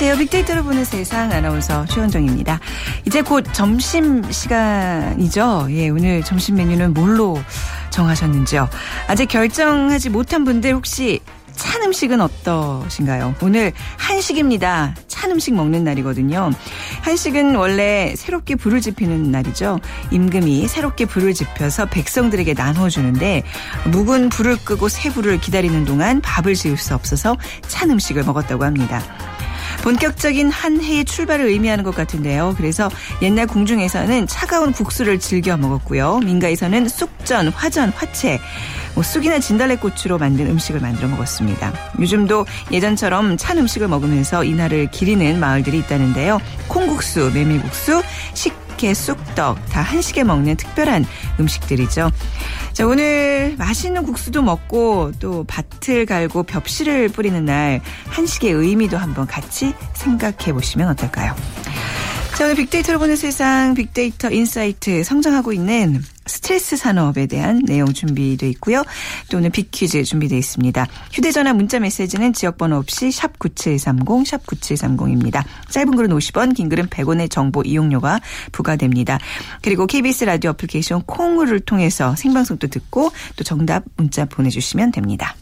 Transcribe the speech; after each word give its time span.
안녕하세요. 0.00 0.24
빅데이터를 0.24 0.62
보는 0.62 0.82
세상 0.86 1.30
아나운서 1.30 1.84
최원정입니다. 1.84 2.58
이제 3.04 3.20
곧 3.20 3.44
점심 3.52 4.22
시간이죠. 4.32 5.66
예, 5.72 5.90
오늘 5.90 6.22
점심 6.22 6.54
메뉴는 6.54 6.94
뭘로 6.94 7.38
정하셨는지요? 7.90 8.70
아직 9.08 9.26
결정하지 9.26 10.08
못한 10.08 10.46
분들 10.46 10.72
혹시 10.72 11.20
찬 11.54 11.82
음식은 11.82 12.18
어떠신가요? 12.22 13.34
오늘 13.42 13.74
한식입니다. 13.98 14.94
찬 15.06 15.32
음식 15.32 15.52
먹는 15.52 15.84
날이거든요. 15.84 16.50
한식은 17.02 17.56
원래 17.56 18.14
새롭게 18.16 18.54
불을 18.54 18.80
지피는 18.80 19.30
날이죠. 19.30 19.80
임금이 20.12 20.66
새롭게 20.66 21.04
불을 21.04 21.34
지펴서 21.34 21.84
백성들에게 21.84 22.54
나눠주는데 22.54 23.42
묵은 23.88 24.30
불을 24.30 24.56
끄고 24.64 24.88
새 24.88 25.12
불을 25.12 25.40
기다리는 25.40 25.84
동안 25.84 26.22
밥을 26.22 26.54
지을 26.54 26.78
수 26.78 26.94
없어서 26.94 27.36
찬 27.68 27.90
음식을 27.90 28.24
먹었다고 28.24 28.64
합니다. 28.64 29.02
본격적인 29.82 30.50
한 30.50 30.80
해의 30.80 31.04
출발을 31.04 31.46
의미하는 31.46 31.84
것 31.84 31.94
같은데요. 31.94 32.54
그래서 32.56 32.90
옛날 33.22 33.46
궁중에서는 33.46 34.26
차가운 34.26 34.72
국수를 34.72 35.18
즐겨 35.18 35.56
먹었고요. 35.56 36.18
민가에서는 36.18 36.88
쑥전, 36.88 37.48
화전, 37.48 37.90
화채, 37.90 38.40
뭐 38.94 39.02
쑥이나 39.02 39.38
진달래꽃으로 39.38 40.18
만든 40.18 40.48
음식을 40.48 40.80
만들어 40.80 41.08
먹었습니다. 41.08 41.72
요즘도 41.98 42.46
예전처럼 42.70 43.36
찬 43.36 43.56
음식을 43.58 43.88
먹으면서 43.88 44.44
이날을 44.44 44.90
기리는 44.90 45.38
마을들이 45.40 45.78
있다는데요. 45.78 46.40
콩국수, 46.68 47.30
메밀국수, 47.32 48.02
식 48.34 48.59
혜, 48.82 48.94
쑥떡 48.94 49.66
다 49.66 49.82
한식에 49.82 50.24
먹는 50.24 50.56
특별한 50.56 51.04
음식들이죠. 51.38 52.10
자, 52.72 52.86
오늘 52.86 53.54
맛있는 53.58 54.04
국수도 54.04 54.42
먹고 54.42 55.12
또 55.18 55.44
밭을 55.44 56.06
갈고 56.06 56.42
볍씨를 56.42 57.08
뿌리는 57.08 57.44
날 57.44 57.80
한식의 58.06 58.52
의미도 58.52 58.96
한번 58.96 59.26
같이 59.26 59.74
생각해 59.94 60.52
보시면 60.52 60.88
어떨까요? 60.88 61.34
자, 62.36 62.44
오늘 62.44 62.56
빅데이터로 62.56 62.98
보는 62.98 63.16
세상 63.16 63.74
빅데이터 63.74 64.30
인사이트 64.30 65.04
성장하고 65.04 65.52
있는 65.52 66.02
스트레스 66.30 66.76
산업에 66.76 67.26
대한 67.26 67.62
내용 67.66 67.92
준비되어 67.92 68.48
있고요. 68.50 68.84
또 69.30 69.38
오늘 69.38 69.50
빅퀴즈 69.50 70.04
준비되어 70.04 70.38
있습니다. 70.38 70.86
휴대전화 71.12 71.52
문자 71.52 71.80
메시지는 71.80 72.32
지역번호 72.32 72.76
없이 72.76 73.10
샵 73.10 73.38
9730, 73.38 74.26
샵 74.26 74.46
9730입니다. 74.46 75.44
짧은 75.68 75.96
글은 75.96 76.16
50원, 76.16 76.54
긴 76.54 76.68
글은 76.68 76.86
100원의 76.86 77.30
정보 77.30 77.62
이용료가 77.62 78.20
부과됩니다. 78.52 79.18
그리고 79.60 79.86
KBS 79.86 80.24
라디오 80.24 80.50
어플리케이션 80.50 81.02
콩을 81.02 81.60
통해서 81.60 82.14
생방송도 82.16 82.68
듣고 82.68 83.10
또 83.36 83.44
정답 83.44 83.84
문자 83.96 84.24
보내주시면 84.24 84.92
됩니다. 84.92 85.34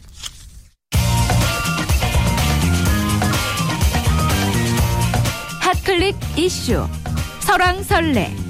핫클릭 5.61 6.15
이슈 6.37 6.87
설왕설래 7.41 8.48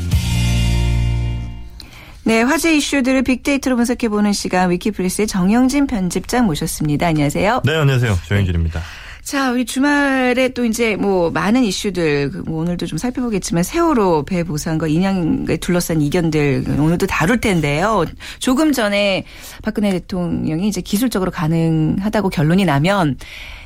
네, 2.30 2.44
화제 2.44 2.76
이슈들을 2.76 3.24
빅데이터로 3.24 3.76
분석해보는 3.76 4.34
시간 4.34 4.70
위키플러스의 4.70 5.26
정영진 5.26 5.88
편집장 5.88 6.46
모셨습니다. 6.46 7.08
안녕하세요. 7.08 7.64
네, 7.66 7.76
안녕하세요. 7.76 8.20
조영진입니다. 8.28 8.82
자, 9.24 9.52
우리 9.52 9.66
주말에 9.66 10.50
또 10.50 10.64
이제 10.64 10.96
뭐 10.96 11.32
많은 11.32 11.64
이슈들 11.64 12.30
뭐 12.46 12.62
오늘도 12.62 12.86
좀 12.86 13.00
살펴보겠지만 13.00 13.64
세월호 13.64 14.26
배 14.26 14.44
보상과 14.44 14.88
인양에 14.88 15.58
둘러싼 15.58 16.04
이견들 16.04 16.66
오늘도 16.78 17.08
다룰 17.08 17.42
텐데요. 17.42 18.06
조금 18.38 18.74
전에 18.74 19.26
박근혜 19.64 19.90
대통령이 19.90 20.68
이제 20.68 20.82
기술적으로 20.82 21.32
가능하다고 21.32 22.30
결론이 22.30 22.64
나면 22.64 23.18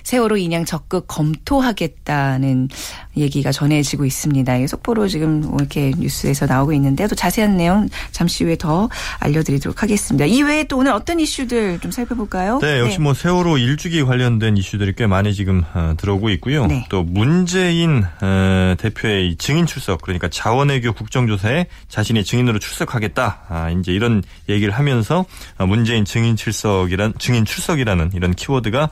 세월호 0.03 0.37
인양 0.37 0.65
적극 0.65 1.07
검토하겠다는 1.07 2.69
얘기가 3.17 3.51
전해지고 3.51 4.05
있습니다. 4.05 4.67
속보로 4.67 5.07
지금 5.07 5.41
뭐 5.41 5.57
이렇게 5.59 5.91
뉴스에서 5.97 6.45
나오고 6.45 6.73
있는데 6.73 7.07
또 7.07 7.15
자세한 7.15 7.57
내용 7.57 7.89
잠시 8.11 8.43
후에 8.43 8.57
더 8.57 8.89
알려드리도록 9.19 9.81
하겠습니다. 9.81 10.25
이외에 10.25 10.65
또 10.65 10.77
오늘 10.77 10.91
어떤 10.91 11.19
이슈들 11.19 11.79
좀 11.79 11.91
살펴볼까요? 11.91 12.59
네, 12.59 12.79
역시 12.79 12.97
네. 12.97 13.03
뭐 13.03 13.13
세월호 13.13 13.57
일주기 13.57 14.03
관련된 14.03 14.57
이슈들이 14.57 14.93
꽤 14.95 15.07
많이 15.07 15.33
지금 15.33 15.63
어, 15.73 15.93
들어오고 15.97 16.29
있고요. 16.31 16.65
네. 16.65 16.85
또 16.89 17.03
문재인 17.03 18.03
어, 18.21 18.75
대표의 18.77 19.35
증인 19.37 19.65
출석 19.65 20.01
그러니까 20.01 20.27
자원외교 20.27 20.93
국정조사에 20.93 21.67
자신이 21.87 22.23
증인으로 22.23 22.59
출석하겠다. 22.59 23.41
아, 23.47 23.69
이제 23.69 23.91
이런 23.91 24.23
얘기를 24.49 24.73
하면서 24.73 25.25
어, 25.57 25.65
문재인 25.65 26.05
증인 26.05 26.35
출석이란 26.35 27.13
증인 27.19 27.45
출석이라는 27.45 28.11
이런 28.13 28.33
키워드가 28.33 28.89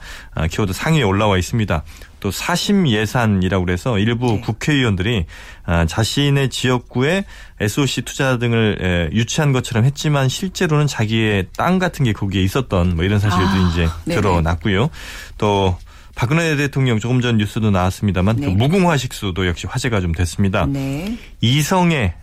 키워드 0.50 0.72
상위 0.72 1.01
올라와 1.02 1.38
있습니다. 1.38 1.82
또 2.20 2.30
사심 2.30 2.88
예산이라고 2.88 3.64
그래서 3.64 3.98
일부 3.98 4.26
네. 4.34 4.40
국회의원들이 4.40 5.26
아, 5.64 5.86
자신의 5.86 6.50
지역구에 6.50 7.24
SOC 7.60 8.02
투자 8.02 8.38
등을 8.38 9.10
유치한 9.12 9.52
것처럼 9.52 9.84
했지만 9.84 10.28
실제로는 10.28 10.86
자기의 10.86 11.48
땅 11.56 11.78
같은 11.78 12.04
게 12.04 12.12
거기에 12.12 12.42
있었던 12.42 12.94
뭐 12.94 13.04
이런 13.04 13.18
사실도 13.18 13.46
아, 13.46 13.70
이제 13.70 13.88
드러났고요. 14.04 14.88
또 15.38 15.76
박근혜 16.14 16.56
대통령 16.56 16.98
조금 16.98 17.20
전 17.20 17.36
뉴스도 17.36 17.70
나왔습니다만 17.70 18.36
네. 18.36 18.46
그 18.46 18.50
무궁화 18.52 18.96
식수도 18.96 19.46
역시 19.46 19.66
화제가 19.66 20.00
좀 20.00 20.12
됐습니다. 20.12 20.66
네. 20.66 21.16
이성의 21.40 22.14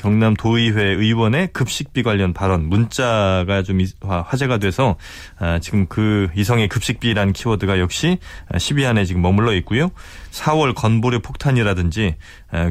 경남 0.00 0.34
도의회 0.34 0.82
의원의 0.82 1.48
급식비 1.52 2.02
관련 2.02 2.32
발언 2.32 2.68
문자가 2.68 3.62
좀 3.62 3.80
화제가 4.00 4.58
돼서 4.58 4.96
아, 5.38 5.58
지금 5.58 5.86
그 5.86 6.28
이성의 6.36 6.68
급식비라는 6.68 7.32
키워드가 7.32 7.78
역시 7.78 8.18
10위 8.52 8.86
안에 8.86 9.04
지금 9.04 9.20
머물러 9.22 9.52
있고요. 9.56 9.90
4월 10.30 10.74
건보료 10.74 11.20
폭탄이라든지 11.20 12.14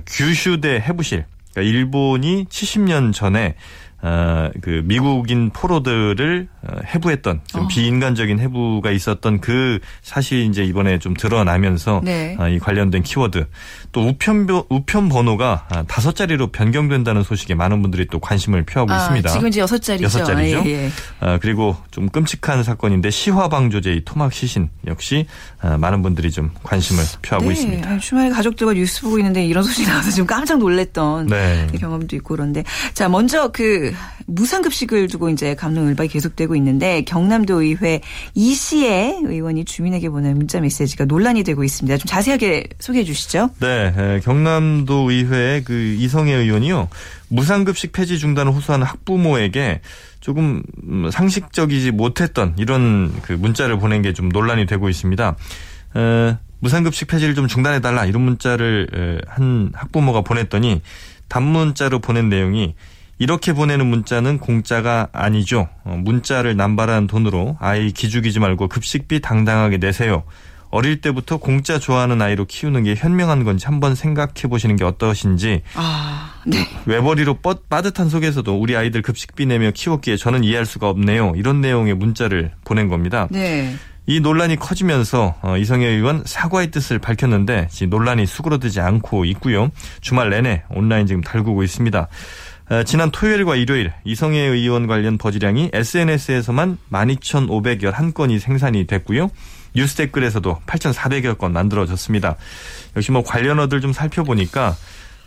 규슈대 0.07 0.75
해부실 0.75 1.25
그러니까 1.53 1.71
일본이 1.71 2.45
70년 2.45 3.13
전에 3.13 3.55
어, 4.05 4.51
그 4.59 4.81
미국인 4.83 5.49
포로들을 5.51 6.47
어, 6.61 6.75
해부했던 6.93 7.39
좀 7.47 7.63
어. 7.63 7.67
비인간적인 7.69 8.37
해부가 8.37 8.91
있었던 8.91 9.39
그 9.39 9.79
사실이 10.01 10.45
이제 10.45 10.61
이번에 10.65 10.99
좀 10.99 11.13
드러나면서 11.13 12.01
네. 12.03 12.35
어, 12.37 12.49
이 12.49 12.59
관련된 12.59 13.03
키워드 13.03 13.47
또 13.93 14.01
우편 14.07 14.47
우편 14.69 15.07
번호가 15.07 15.67
아, 15.69 15.83
다섯 15.83 16.15
자리로 16.15 16.47
변경된다는 16.47 17.23
소식에 17.23 17.53
많은 17.53 17.81
분들이 17.81 18.07
또 18.07 18.19
관심을 18.19 18.63
표하고 18.63 18.91
아, 18.91 18.97
있습니다. 18.97 19.29
지금 19.29 19.47
이제 19.47 19.61
여섯 19.61 19.77
자리죠. 19.77 20.03
여섯 20.03 20.23
자리죠. 20.25 20.59
아, 20.59 20.65
예, 20.65 20.85
예. 20.85 20.89
아, 21.19 21.37
그리고 21.39 21.77
좀 21.91 22.09
끔찍한 22.09 22.63
사건인데 22.63 23.11
시화방조제의 23.11 24.01
토막 24.03 24.33
시신 24.33 24.69
역시 24.87 25.27
아, 25.61 25.77
많은 25.77 26.01
분들이 26.01 26.31
좀 26.31 26.51
관심을 26.63 27.03
표하고 27.21 27.47
네. 27.47 27.53
있습니다. 27.53 27.99
주말에 27.99 28.29
가족들과 28.31 28.73
뉴스 28.73 29.01
보고 29.03 29.19
있는데 29.19 29.45
이런 29.45 29.63
소식이 29.63 29.87
나와서 29.87 30.11
좀 30.11 30.25
깜짝 30.25 30.57
놀랐던 30.57 31.27
네. 31.27 31.67
경험도 31.79 32.15
있고 32.17 32.35
그런데 32.35 32.63
자 32.93 33.07
먼저 33.07 33.49
그 33.49 33.93
무상급식을 34.25 35.07
두고 35.07 35.29
이제 35.29 35.53
감론을박이 35.55 36.09
계속되고 36.09 36.55
있는데 36.55 37.03
경남도 37.03 37.61
의회 37.61 38.01
이시의 38.33 39.21
의원이 39.25 39.65
주민에게 39.65 40.09
보낸 40.09 40.35
문자 40.35 40.59
메시지가 40.59 41.05
논란이 41.05 41.43
되고 41.43 41.63
있습니다. 41.63 41.97
좀 41.97 42.05
자세하게 42.07 42.69
소개해 42.79 43.03
주시죠. 43.03 43.49
네, 43.59 43.82
경남도 44.23 45.11
의회의 45.11 45.63
그 45.63 45.73
이성애 45.73 46.33
의원이요. 46.33 46.87
무상급식 47.29 47.91
폐지 47.91 48.19
중단을 48.19 48.53
호소하는 48.53 48.85
학부모에게 48.85 49.81
조금 50.19 50.63
음, 50.87 51.09
상식적이지 51.11 51.91
못했던 51.91 52.53
이런 52.57 53.13
그 53.23 53.33
문자를 53.33 53.79
보낸 53.79 54.01
게 54.01 54.13
좀 54.13 54.29
논란이 54.29 54.65
되고 54.65 54.87
있습니다. 54.89 55.35
에, 55.97 56.37
무상급식 56.59 57.09
폐지를 57.09 57.35
좀 57.35 57.47
중단해 57.47 57.81
달라 57.81 58.05
이런 58.05 58.21
문자를 58.21 59.21
한 59.27 59.71
학부모가 59.73 60.21
보냈더니 60.21 60.81
단문자로 61.27 61.99
보낸 61.99 62.29
내용이 62.29 62.75
이렇게 63.19 63.53
보내는 63.53 63.85
문자는 63.85 64.39
공짜가 64.39 65.07
아니죠. 65.11 65.67
어, 65.83 65.99
문자를 66.03 66.55
남발한 66.55 67.07
돈으로 67.07 67.57
아이 67.59 67.91
기죽이지 67.91 68.39
말고 68.39 68.67
급식비 68.69 69.21
당당하게 69.21 69.77
내세요. 69.77 70.23
어릴 70.73 71.01
때부터 71.01 71.37
공짜 71.37 71.77
좋아하는 71.77 72.19
아이로 72.19 72.45
키우는 72.45 72.85
게 72.85 72.95
현명한 72.95 73.43
건지 73.43 73.67
한번 73.67 73.93
생각해 73.93 74.47
보시는 74.49 74.75
게 74.75 74.83
어떠신지. 74.83 75.61
아, 75.75 76.33
네. 76.47 76.67
외벌이로 76.87 77.35
뻗, 77.35 77.69
빠듯한 77.69 78.09
속에서도 78.09 78.59
우리 78.59 78.75
아이들 78.75 79.03
급식비 79.03 79.45
내며 79.45 79.69
키웠기에 79.69 80.17
저는 80.17 80.43
이해할 80.43 80.65
수가 80.65 80.89
없네요. 80.89 81.33
이런 81.35 81.61
내용의 81.61 81.93
문자를 81.93 82.53
보낸 82.65 82.87
겁니다. 82.87 83.27
네. 83.29 83.75
이 84.07 84.19
논란이 84.19 84.55
커지면서 84.55 85.35
어, 85.43 85.57
이성애 85.57 85.85
의원 85.85 86.23
사과의 86.25 86.71
뜻을 86.71 86.97
밝혔는데 86.97 87.69
논란이 87.87 88.25
수그러들지 88.25 88.79
않고 88.81 89.25
있고요. 89.25 89.69
주말 90.01 90.31
내내 90.31 90.63
온라인 90.71 91.05
지금 91.05 91.21
달구고 91.21 91.61
있습니다. 91.61 92.07
어, 92.71 92.83
지난 92.83 93.11
토요일과 93.11 93.55
일요일 93.57 93.93
이성애 94.05 94.39
의원 94.39 94.87
관련 94.87 95.19
버즈량이 95.19 95.69
SNS에서만 95.71 96.79
12,511건이 96.91 98.39
생산이 98.39 98.87
됐고요. 98.87 99.29
뉴스 99.75 99.95
댓글에서도 99.95 100.61
8,400여 100.65 101.37
건 101.37 101.53
만들어졌습니다. 101.53 102.35
역시 102.95 103.11
뭐 103.11 103.23
관련어들 103.23 103.81
좀 103.81 103.93
살펴보니까 103.93 104.75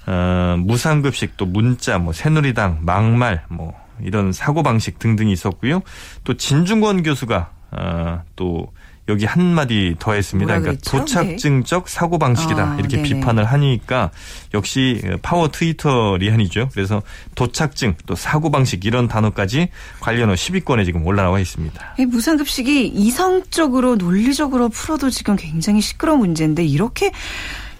어, 0.06 0.56
무상급식 0.58 1.36
또 1.36 1.46
문자 1.46 1.98
뭐 1.98 2.12
새누리당 2.12 2.80
막말 2.82 3.44
뭐 3.48 3.74
이런 4.00 4.32
사고 4.32 4.62
방식 4.62 4.98
등등이 4.98 5.32
있었고요. 5.32 5.82
또 6.24 6.36
진중권 6.36 7.02
교수가 7.02 7.50
어, 7.72 8.22
또 8.36 8.72
여기 9.08 9.24
한 9.24 9.42
마디 9.42 9.94
더 9.98 10.12
했습니다. 10.12 10.58
그러니까 10.58 10.70
그랬죠? 10.72 10.98
도착증적 10.98 11.88
사고 11.88 12.18
방식이다 12.18 12.72
아, 12.72 12.76
이렇게 12.78 12.96
네네. 12.96 13.08
비판을 13.08 13.44
하니까 13.44 14.10
역시 14.52 15.00
파워 15.22 15.48
트위터리안이죠. 15.48 16.70
그래서 16.72 17.02
도착증 17.34 17.94
또 18.06 18.14
사고 18.16 18.50
방식 18.50 18.84
이런 18.84 19.06
단어까지 19.06 19.68
관련 20.00 20.30
어 20.30 20.34
10위권에 20.34 20.84
지금 20.84 21.06
올라와 21.06 21.38
있습니다. 21.38 21.94
이 21.98 22.06
무상급식이 22.06 22.88
이성적으로 22.88 23.96
논리적으로 23.96 24.68
풀어도 24.68 25.10
지금 25.10 25.36
굉장히 25.36 25.80
시끄러운 25.80 26.18
문제인데 26.20 26.64
이렇게 26.64 27.12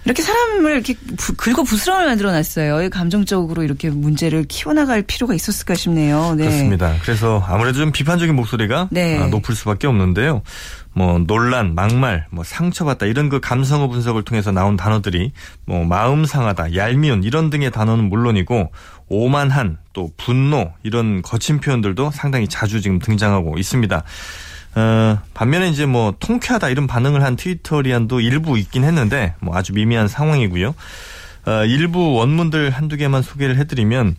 이렇게 0.07 0.23
사람을 0.23 0.71
이렇게 0.71 0.95
부- 1.17 1.35
긁어 1.35 1.65
부스럼을 1.65 2.07
만들어 2.07 2.31
놨어요. 2.31 2.89
감정적으로 2.91 3.65
이렇게 3.65 3.91
문제를 3.91 4.45
키워나갈 4.45 5.03
필요가 5.03 5.35
있었을까 5.35 5.75
싶네요. 5.75 6.35
네. 6.37 6.45
그렇습니다. 6.45 6.95
그래서 7.03 7.43
아무래도 7.45 7.79
좀 7.81 7.91
비판적인 7.91 8.35
목소리가 8.37 8.87
네. 8.93 9.19
아, 9.19 9.27
높을 9.27 9.57
수밖에 9.57 9.89
없는데요. 9.89 10.43
뭐 10.93 11.19
논란, 11.19 11.75
막말, 11.75 12.27
뭐 12.31 12.45
상처받다 12.45 13.07
이런 13.07 13.29
그 13.29 13.41
감성어 13.41 13.89
분석을 13.89 14.23
통해서 14.23 14.53
나온 14.53 14.77
단어들이 14.77 15.33
뭐 15.67 15.85
마음 15.85 16.25
상하다, 16.25 16.77
얄미운 16.77 17.25
이런 17.25 17.51
등의 17.51 17.73
단어는 17.73 18.09
물론이고 18.09 18.71
오만한 19.09 19.79
또 19.93 20.11
분노 20.17 20.73
이런 20.85 21.21
거친 21.21 21.59
표현들도 21.59 22.13
상당히 22.13 22.47
자주 22.47 22.81
지금 22.81 23.01
등장하고 23.01 23.59
있습니다. 23.59 24.05
어, 24.77 25.19
반면에 25.33 25.71
이제 25.71 25.87
뭐 25.87 26.15
통쾌하다 26.21 26.69
이런 26.69 26.87
반응을 26.87 27.23
한 27.23 27.35
트위터리안도 27.37 28.21
일부 28.21 28.59
있긴 28.59 28.85
했는데 28.85 29.35
뭐 29.41 29.57
아주 29.57 29.73
미미한 29.73 30.07
상황이고요. 30.07 30.75
어, 31.47 31.65
일부 31.65 32.13
원문들 32.15 32.71
한두 32.71 32.97
개만 32.97 33.23
소개를 33.23 33.57
해드리면 33.57 34.17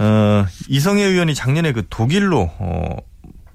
어, 0.00 0.46
이성애 0.68 1.02
의원이 1.04 1.34
작년에 1.34 1.72
그 1.72 1.86
독일로 1.88 2.50
어, 2.58 2.96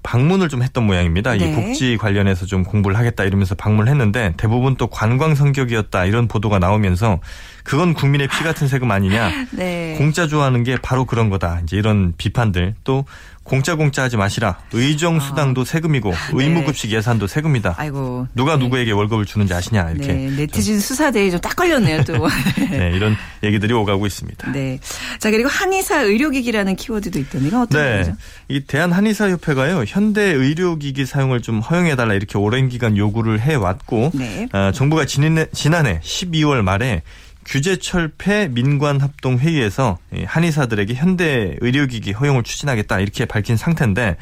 방문을 0.04 0.48
좀 0.48 0.62
했던 0.62 0.84
모양입니다. 0.84 1.34
네. 1.34 1.50
이 1.50 1.54
복지 1.54 1.96
관련해서 1.96 2.46
좀 2.46 2.62
공부를 2.62 2.96
하겠다 2.96 3.24
이러면서 3.24 3.54
방문을 3.54 3.90
했는데 3.90 4.34
대부분 4.36 4.76
또 4.76 4.86
관광 4.86 5.34
성격이었다 5.34 6.04
이런 6.04 6.28
보도가 6.28 6.58
나오면서 6.58 7.20
그건 7.64 7.94
국민의 7.94 8.28
피 8.28 8.44
같은 8.44 8.68
세금 8.68 8.90
아니냐. 8.90 9.30
네. 9.52 9.94
공짜 9.98 10.26
좋아하는 10.26 10.62
게 10.62 10.76
바로 10.80 11.06
그런 11.06 11.30
거다. 11.30 11.60
이제 11.64 11.76
이런 11.78 12.12
비판들 12.16 12.74
또 12.84 13.06
공짜 13.44 13.74
공짜 13.76 14.02
하지 14.02 14.16
마시라. 14.16 14.58
의정 14.72 15.20
수당도 15.20 15.64
세금이고 15.64 16.10
네. 16.10 16.16
의무급식 16.32 16.90
예산도 16.90 17.26
세금이다. 17.26 17.74
아이고. 17.76 18.26
누가 18.34 18.56
누구에게 18.56 18.90
월급을 18.92 19.26
주는지 19.26 19.52
아시냐 19.54 19.90
이렇게 19.90 20.12
네, 20.14 20.30
네티즌 20.30 20.80
수사대에 20.80 21.30
좀 21.30 21.40
딱 21.44 21.54
걸렸네요, 21.56 22.02
또. 22.04 22.14
네, 22.70 22.90
이런 22.94 23.14
얘기들이 23.42 23.74
오가고 23.74 24.06
있습니다. 24.06 24.50
네. 24.52 24.78
자, 25.18 25.30
그리고 25.30 25.50
한의사 25.50 26.00
의료기기라는 26.00 26.74
키워드도 26.76 27.18
있던데, 27.18 27.48
이건 27.48 27.60
어떤 27.62 27.82
네. 27.82 27.98
거죠? 27.98 28.16
이 28.48 28.60
대한 28.60 28.92
한의사 28.92 29.28
협회가요, 29.28 29.84
현대 29.86 30.22
의료기기 30.22 31.04
사용을 31.04 31.42
좀 31.42 31.60
허용해달라 31.60 32.14
이렇게 32.14 32.38
오랜 32.38 32.70
기간 32.70 32.96
요구를 32.96 33.40
해왔고, 33.40 34.12
네. 34.14 34.48
어, 34.54 34.70
정부가 34.72 35.04
지난해 35.04 36.00
12월 36.02 36.62
말에 36.62 37.02
규제 37.44 37.76
철폐 37.76 38.48
민관 38.48 39.00
합동 39.00 39.38
회의에서 39.38 39.98
이 40.14 40.24
한의사들에게 40.24 40.94
현대 40.94 41.56
의료기기 41.60 42.12
허용을 42.12 42.42
추진하겠다 42.42 43.00
이렇게 43.00 43.24
밝힌 43.24 43.56
상태인데, 43.56 44.16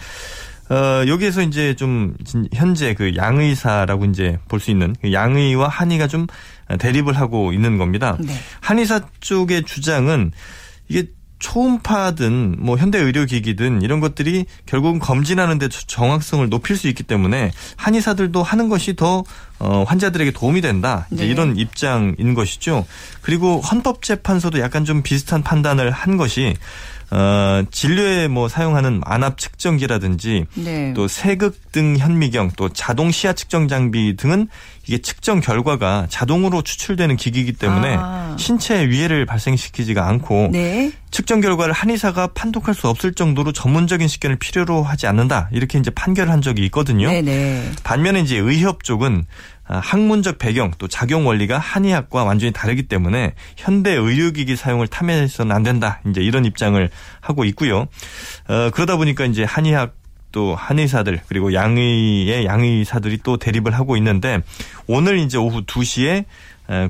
어, 0.71 1.07
여기에서 1.07 1.43
이제 1.43 1.75
좀 1.75 2.15
진- 2.25 2.49
현재 2.53 2.95
그 2.95 3.15
양의사라고 3.17 4.05
이제 4.07 4.39
볼 4.49 4.61
수 4.61 4.71
있는 4.71 4.95
그 5.01 5.13
양의와 5.13 5.69
한의가 5.69 6.07
좀 6.07 6.27
대립을 6.79 7.15
하고 7.15 7.53
있는 7.53 7.77
겁니다. 7.79 8.17
네. 8.21 8.33
한의사 8.61 9.01
쪽의 9.21 9.65
주장은 9.65 10.33
이게 10.89 11.09
초음파든 11.43 12.57
뭐 12.59 12.77
현대 12.79 12.99
의료기기든 12.99 13.83
이런 13.83 14.01
것들이 14.01 14.47
결국은 14.67 14.99
검진하는데 14.99 15.69
저- 15.69 15.81
정확성을 15.87 16.49
높일 16.49 16.77
수 16.77 16.89
있기 16.89 17.03
때문에 17.03 17.51
한의사들도 17.77 18.43
하는 18.43 18.69
것이 18.69 18.95
더 18.97 19.25
어, 19.59 19.85
환자들에게 19.87 20.33
도움이 20.33 20.61
된다. 20.61 21.07
이제 21.13 21.25
네. 21.25 21.31
이런 21.31 21.57
입장인 21.57 22.35
것이죠. 22.35 22.85
그리고 23.21 23.61
헌법재판소도 23.61 24.59
약간 24.61 24.85
좀 24.85 25.03
비슷한 25.03 25.43
판단을 25.43 25.91
한 25.93 26.17
것이 26.17 26.55
어, 27.13 27.63
진료에 27.71 28.27
뭐 28.27 28.49
사용하는 28.49 29.03
안압 29.05 29.37
측정기라든지 29.39 30.47
네. 30.55 30.93
또 30.95 31.07
세극 31.09 31.71
등 31.71 31.97
현미경 31.99 32.53
또 32.57 32.71
자동 32.71 33.11
시야 33.11 33.35
측정 33.35 33.69
장비 33.69 34.17
등은 34.17 34.49
이게 34.87 34.99
측정 34.99 35.41
결과가 35.41 36.07
자동으로 36.09 36.63
추출되는 36.63 37.17
기기이기 37.17 37.53
때문에 37.53 37.97
아. 37.99 38.35
신체에 38.39 38.89
위해를 38.89 39.27
발생시키지가 39.27 40.09
않고 40.09 40.49
네. 40.53 40.91
측정 41.13 41.41
결과를 41.43 41.75
한의사가 41.75 42.29
판독할 42.29 42.75
수 42.75 42.89
없을 42.89 43.13
정도로 43.13 43.53
전문적인 43.53 44.09
식견을 44.09 44.37
필요로 44.37 44.83
하지 44.83 45.07
않는다 45.07 45.51
이렇게 45.53 45.79
이제 45.79 45.91
판결을 45.91 46.33
한 46.33 46.41
적이 46.41 46.65
있거든요. 46.67 47.09
네네. 47.09 47.73
반면에 47.85 48.21
이제 48.21 48.39
의협 48.39 48.83
쪽은 48.83 49.27
아, 49.69 49.79
학문적 49.79 50.39
배경 50.39 50.73
또 50.79 50.89
작용 50.89 51.27
원리가 51.27 51.59
한의학과 51.59 52.25
완전히 52.25 52.53
다르기 52.53 52.85
때문에 52.85 53.35
현대 53.57 53.93
의료기기 53.93 54.57
사용을 54.57 54.89
탐해서는 54.89 55.55
안 55.55 55.63
된다. 55.63 56.01
이제 56.09 56.23
이런 56.23 56.45
입장을 56.45 56.91
하고 57.21 57.45
있고요. 57.45 57.87
어, 58.49 58.71
그러다 58.73 58.97
보니까 58.97 59.25
이제 59.27 59.45
한의학 59.45 59.95
또 60.33 60.57
한의사들 60.57 61.21
그리고 61.29 61.53
양의의 61.53 62.47
양의사들이 62.47 63.19
또 63.23 63.37
대립을 63.37 63.73
하고 63.75 63.97
있는데 63.99 64.41
오늘 64.87 65.19
이제 65.19 65.37
오후 65.37 65.63
2시에 65.63 66.09
에, 66.09 66.25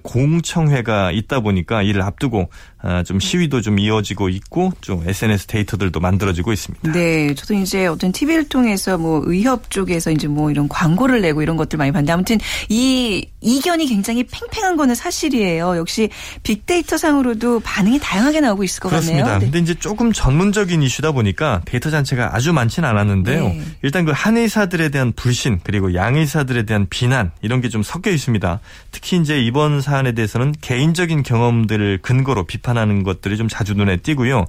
공청회가 0.03 1.11
있다 1.13 1.41
보니까 1.41 1.83
이를 1.83 2.03
앞두고 2.03 2.49
아, 2.85 3.03
좀 3.03 3.21
시위도 3.21 3.61
좀 3.61 3.79
이어지고 3.79 4.29
있고 4.29 4.73
좀 4.81 5.05
SNS 5.09 5.47
데이터들도 5.47 5.99
만들어지고 6.01 6.53
있습니다. 6.53 6.93
네, 6.93 7.35
저도 7.35 7.55
이제 7.55 7.87
어떤 7.87 8.13
TV를 8.13 8.49
통해서 8.49 8.99
뭐 8.99 9.23
의협 9.25 9.71
쪽에서 9.71 10.11
이제 10.11 10.29
뭐 10.29 10.51
이런 10.51 10.69
광고를 10.69 11.21
내고 11.21 11.43
이런 11.43 11.57
것들 11.57 11.77
많이 11.79 11.93
봤는데 11.93 12.13
아무튼 12.13 12.39
이 12.69 13.27
이견이 13.41 13.87
굉장히 13.87 14.25
팽팽한 14.25 14.77
거는 14.77 14.95
사실이에요. 14.95 15.77
역시 15.77 16.11
빅데이터 16.43 16.97
상으로도 16.97 17.61
반응이 17.61 17.99
다양하게 18.01 18.41
나오고 18.41 18.65
있을 18.65 18.81
것 18.81 18.89
그렇습니다. 18.91 19.25
같네요. 19.25 19.39
네. 19.41 19.47
근데 19.47 19.59
이제 19.59 19.75
조금 19.75 20.13
전문적인 20.13 20.83
이슈다 20.83 21.13
보니까 21.13 21.63
데이터 21.65 21.91
자체가 21.91 22.35
아주 22.35 22.53
많지는 22.53 22.89
않았는데요. 22.89 23.45
네. 23.45 23.63
일단 23.83 24.05
그 24.05 24.13
한의사들에 24.15 24.91
대한 24.91 25.13
불신 25.13 25.61
그리고 25.65 25.95
양의사들에 25.95 26.65
대한 26.65 26.87
비난 26.89 27.33
이런 27.43 27.61
게 27.61 27.73
좀 27.73 27.83
섞여 27.83 28.11
있습니다. 28.11 28.61
특히 28.91 29.17
이제 29.17 29.41
이번 29.41 29.72
사안에 29.81 30.13
대해서는 30.13 30.55
개인적인 30.61 31.23
경험들을 31.23 31.99
근거로 32.03 32.45
비판하는 32.45 33.03
것들이 33.03 33.37
좀 33.37 33.49
자주 33.49 33.75
눈에 33.75 33.97
띄고요. 33.97 34.45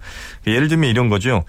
예를 0.48 0.68
들면 0.68 0.89
이런 0.89 1.10
거죠. 1.10 1.44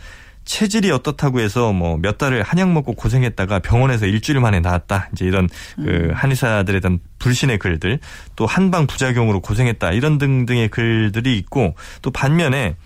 체질이 0.44 0.90
어떻다고 0.90 1.40
해서 1.40 1.72
뭐 1.72 1.96
몇 1.96 2.18
달을 2.18 2.42
한약 2.42 2.70
먹고 2.70 2.92
고생했다가 2.92 3.60
병원에서 3.60 4.04
일주일 4.06 4.40
만에 4.40 4.60
나았다. 4.60 5.08
이제 5.12 5.24
이런 5.24 5.48
음. 5.78 5.84
그 5.84 6.10
한의사들에 6.12 6.80
대한 6.80 6.98
불신의 7.18 7.58
글들 7.58 7.98
또 8.36 8.44
한방 8.44 8.86
부작용으로 8.86 9.40
고생했다. 9.40 9.92
이런 9.92 10.18
등등의 10.18 10.68
글들이 10.68 11.38
있고 11.38 11.74
또 12.02 12.10
반면에 12.10 12.76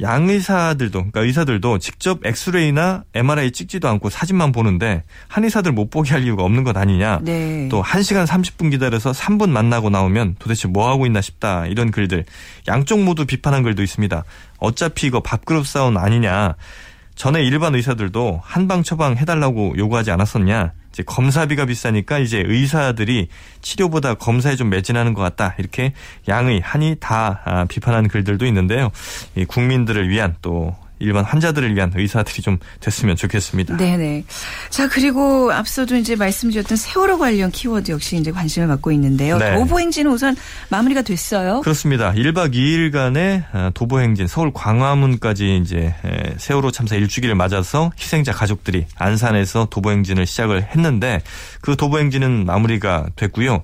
양의사들도 0.00 0.98
그러니까 0.98 1.20
의사들도 1.20 1.78
직접 1.78 2.24
엑스레이나 2.24 3.04
MRI 3.14 3.50
찍지도 3.50 3.88
않고 3.88 4.10
사진만 4.10 4.52
보는데 4.52 5.02
한의사들 5.28 5.72
못 5.72 5.90
보게 5.90 6.12
할 6.12 6.24
이유가 6.24 6.44
없는 6.44 6.64
것 6.64 6.76
아니냐. 6.76 7.20
네. 7.22 7.68
또 7.70 7.82
1시간 7.82 8.26
30분 8.26 8.70
기다려서 8.70 9.12
3분 9.12 9.48
만나고 9.50 9.90
나오면 9.90 10.36
도대체 10.38 10.68
뭐 10.68 10.88
하고 10.88 11.06
있나 11.06 11.20
싶다. 11.20 11.66
이런 11.66 11.90
글들. 11.90 12.24
양쪽 12.68 13.02
모두 13.02 13.24
비판한 13.26 13.62
글도 13.62 13.82
있습니다. 13.82 14.24
어차피 14.58 15.06
이거 15.06 15.20
밥그릇 15.20 15.66
싸움 15.66 15.96
아니냐. 15.96 16.56
전에 17.16 17.42
일반 17.42 17.74
의사들도 17.74 18.40
한방 18.44 18.82
처방 18.82 19.16
해달라고 19.16 19.74
요구하지 19.76 20.10
않았었냐. 20.10 20.72
이제 20.90 21.02
검사비가 21.02 21.64
비싸니까 21.64 22.18
이제 22.18 22.42
의사들이 22.46 23.28
치료보다 23.62 24.14
검사에 24.14 24.54
좀 24.54 24.68
매진하는 24.68 25.14
것 25.14 25.22
같다. 25.22 25.54
이렇게 25.58 25.94
양의, 26.28 26.60
한이 26.60 26.96
다 27.00 27.40
아, 27.44 27.64
비판하는 27.64 28.08
글들도 28.08 28.46
있는데요. 28.46 28.90
이 29.34 29.46
국민들을 29.46 30.08
위한 30.10 30.36
또 30.42 30.76
일반 30.98 31.24
환자들을 31.24 31.74
위한 31.74 31.92
의사들이 31.94 32.42
좀 32.42 32.58
됐으면 32.80 33.16
좋겠습니다. 33.16 33.76
네네. 33.76 34.24
자, 34.70 34.88
그리고 34.88 35.52
앞서도 35.52 35.96
이제 35.96 36.16
말씀드렸던 36.16 36.76
세월호 36.76 37.18
관련 37.18 37.50
키워드 37.50 37.90
역시 37.90 38.16
이제 38.16 38.30
관심을 38.30 38.68
받고 38.68 38.92
있는데요. 38.92 39.38
네. 39.38 39.54
도보행진은 39.54 40.10
우선 40.10 40.36
마무리가 40.70 41.02
됐어요. 41.02 41.60
그렇습니다. 41.60 42.12
1박 42.12 42.54
2일간의 42.54 43.44
어, 43.52 43.70
도보행진 43.74 44.26
서울 44.26 44.52
광화문까지 44.52 45.58
이제 45.62 45.94
에, 46.04 46.34
세월호 46.38 46.70
참사 46.70 46.96
일주기를 46.96 47.34
맞아서 47.34 47.92
희생자 47.98 48.32
가족들이 48.32 48.86
안산에서 48.96 49.68
도보행진을 49.70 50.26
시작을 50.26 50.68
했는데 50.74 51.22
그 51.60 51.76
도보행진은 51.76 52.46
마무리가 52.46 53.06
됐고요. 53.16 53.62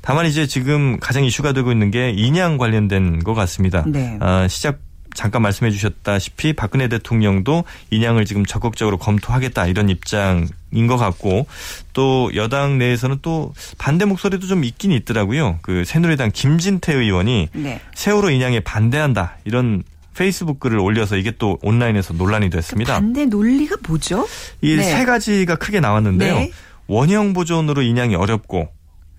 다만 0.00 0.26
이제 0.26 0.46
지금 0.46 0.98
가장 0.98 1.24
이슈가 1.24 1.52
되고 1.52 1.70
있는 1.70 1.90
게 1.90 2.10
인양 2.10 2.58
관련된 2.58 3.22
것 3.22 3.34
같습니다. 3.34 3.84
네. 3.86 4.18
어, 4.20 4.46
시작 4.48 4.80
잠깐 5.14 5.42
말씀해 5.42 5.70
주셨다시피 5.70 6.52
박근혜 6.54 6.88
대통령도 6.88 7.64
인양을 7.90 8.24
지금 8.24 8.44
적극적으로 8.44 8.98
검토하겠다 8.98 9.66
이런 9.66 9.88
입장인 9.88 10.86
것 10.88 10.96
같고 10.96 11.46
또 11.92 12.30
여당 12.34 12.78
내에서는 12.78 13.18
또 13.22 13.52
반대 13.78 14.04
목소리도 14.04 14.46
좀 14.46 14.64
있긴 14.64 14.92
있더라고요. 14.92 15.58
그 15.62 15.84
새누리당 15.84 16.30
김진태 16.32 16.94
의원이 16.94 17.48
네. 17.52 17.80
세월호 17.94 18.30
인양에 18.30 18.60
반대한다 18.60 19.38
이런 19.44 19.82
페이스북 20.14 20.60
글을 20.60 20.78
올려서 20.78 21.16
이게 21.16 21.32
또 21.38 21.58
온라인에서 21.62 22.14
논란이 22.14 22.50
됐습니다. 22.50 22.94
반대 22.94 23.24
논리가 23.24 23.76
뭐죠? 23.86 24.26
이 24.60 24.76
네. 24.76 24.82
세 24.82 25.04
가지가 25.04 25.56
크게 25.56 25.80
나왔는데요. 25.80 26.34
네. 26.34 26.50
원형 26.86 27.32
보존으로 27.32 27.82
인양이 27.82 28.14
어렵고 28.14 28.68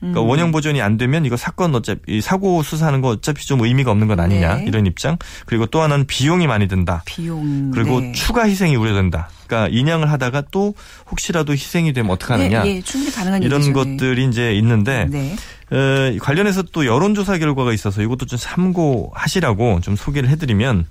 그러니까 0.03 0.22
음. 0.22 0.27
원형 0.29 0.51
보존이 0.51 0.81
안 0.81 0.98
되면 0.98 1.25
이거 1.25 1.38
사건 1.38 1.74
어차피 1.74 2.19
사고 2.19 2.62
수사하는 2.62 3.01
거 3.01 3.10
어차피 3.10 3.45
좀 3.45 3.62
의미가 3.62 3.89
없는 3.91 4.07
건 4.07 4.19
아니냐 4.19 4.55
네. 4.55 4.65
이런 4.67 4.86
입장. 4.86 5.17
그리고 5.45 5.65
또 5.65 5.81
하나는 5.81 6.05
비용이 6.05 6.45
많이 6.48 6.67
든다. 6.67 7.03
비용. 7.05 7.72
그리고 7.72 8.01
네. 8.01 8.12
추가 8.12 8.48
희생이 8.48 8.75
우려된다. 8.75 9.29
그러니까 9.48 9.75
인양을 9.75 10.12
하다가 10.12 10.43
또 10.51 10.74
혹시라도 11.10 11.53
희생이 11.53 11.93
되면 11.93 12.12
어떡하느냐. 12.12 12.63
네, 12.63 12.75
예, 12.77 12.81
충분히 12.81 13.13
가능한 13.13 13.43
이런 13.43 13.62
얘기죠. 13.62 13.74
것들이 13.74 14.25
이제 14.25 14.53
있는데 14.55 15.07
네. 15.10 15.36
어, 15.72 16.17
관련해서 16.22 16.63
또 16.72 16.86
여론조사 16.86 17.38
결과가 17.38 17.74
있어서 17.74 18.01
이것도 18.01 18.25
좀 18.25 18.38
참고하시라고 18.38 19.79
좀 19.81 19.95
소개를 19.95 20.29
해드리면 20.29 20.86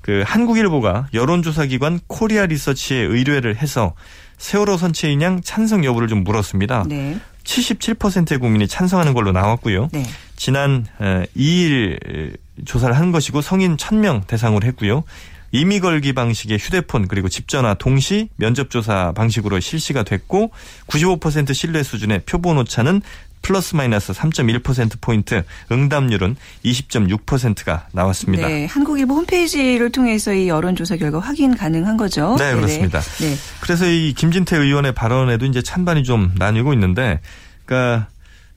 그 0.00 0.22
한국일보가 0.26 1.08
여론조사기관 1.14 2.00
코리아 2.06 2.46
리서치에 2.46 2.98
의뢰를 2.98 3.56
해서 3.56 3.94
세월호 4.38 4.76
선체 4.76 5.10
인양 5.10 5.40
찬성 5.42 5.84
여부를 5.84 6.08
좀 6.08 6.24
물었습니다. 6.24 6.84
네. 6.88 7.18
77%의 7.44 8.38
국민이 8.38 8.66
찬성하는 8.66 9.14
걸로 9.14 9.32
나왔고요. 9.32 9.88
네. 9.92 10.04
지난 10.36 10.86
2일 10.98 12.36
조사를 12.64 12.96
한 12.96 13.12
것이고 13.12 13.40
성인 13.40 13.76
1000명 13.76 14.26
대상으로 14.26 14.66
했고요. 14.66 15.04
이미 15.52 15.78
걸기 15.78 16.14
방식의 16.14 16.58
휴대폰 16.58 17.06
그리고 17.06 17.28
집 17.28 17.46
전화 17.46 17.74
동시 17.74 18.28
면접 18.36 18.70
조사 18.70 19.12
방식으로 19.12 19.60
실시가 19.60 20.02
됐고 20.02 20.50
95% 20.88 21.54
신뢰 21.54 21.84
수준의 21.84 22.22
표본 22.26 22.58
오차는 22.58 23.02
플러스 23.44 23.76
마이너스 23.76 24.12
3.1%포인트 24.12 25.44
응답률은 25.70 26.34
20.6%가 26.64 27.86
나왔습니다. 27.92 28.48
네. 28.48 28.64
한국일보 28.66 29.14
홈페이지를 29.14 29.92
통해서 29.92 30.32
이 30.32 30.48
여론조사 30.48 30.96
결과 30.96 31.20
확인 31.20 31.54
가능한 31.54 31.96
거죠. 31.96 32.34
네, 32.38 32.54
그렇습니다. 32.54 33.00
네. 33.00 33.36
그래서 33.60 33.86
이 33.86 34.14
김진태 34.14 34.56
의원의 34.56 34.92
발언에도 34.92 35.44
이제 35.46 35.62
찬반이 35.62 36.04
좀 36.04 36.32
나뉘고 36.36 36.72
있는데 36.72 37.20
그러니까 37.66 38.08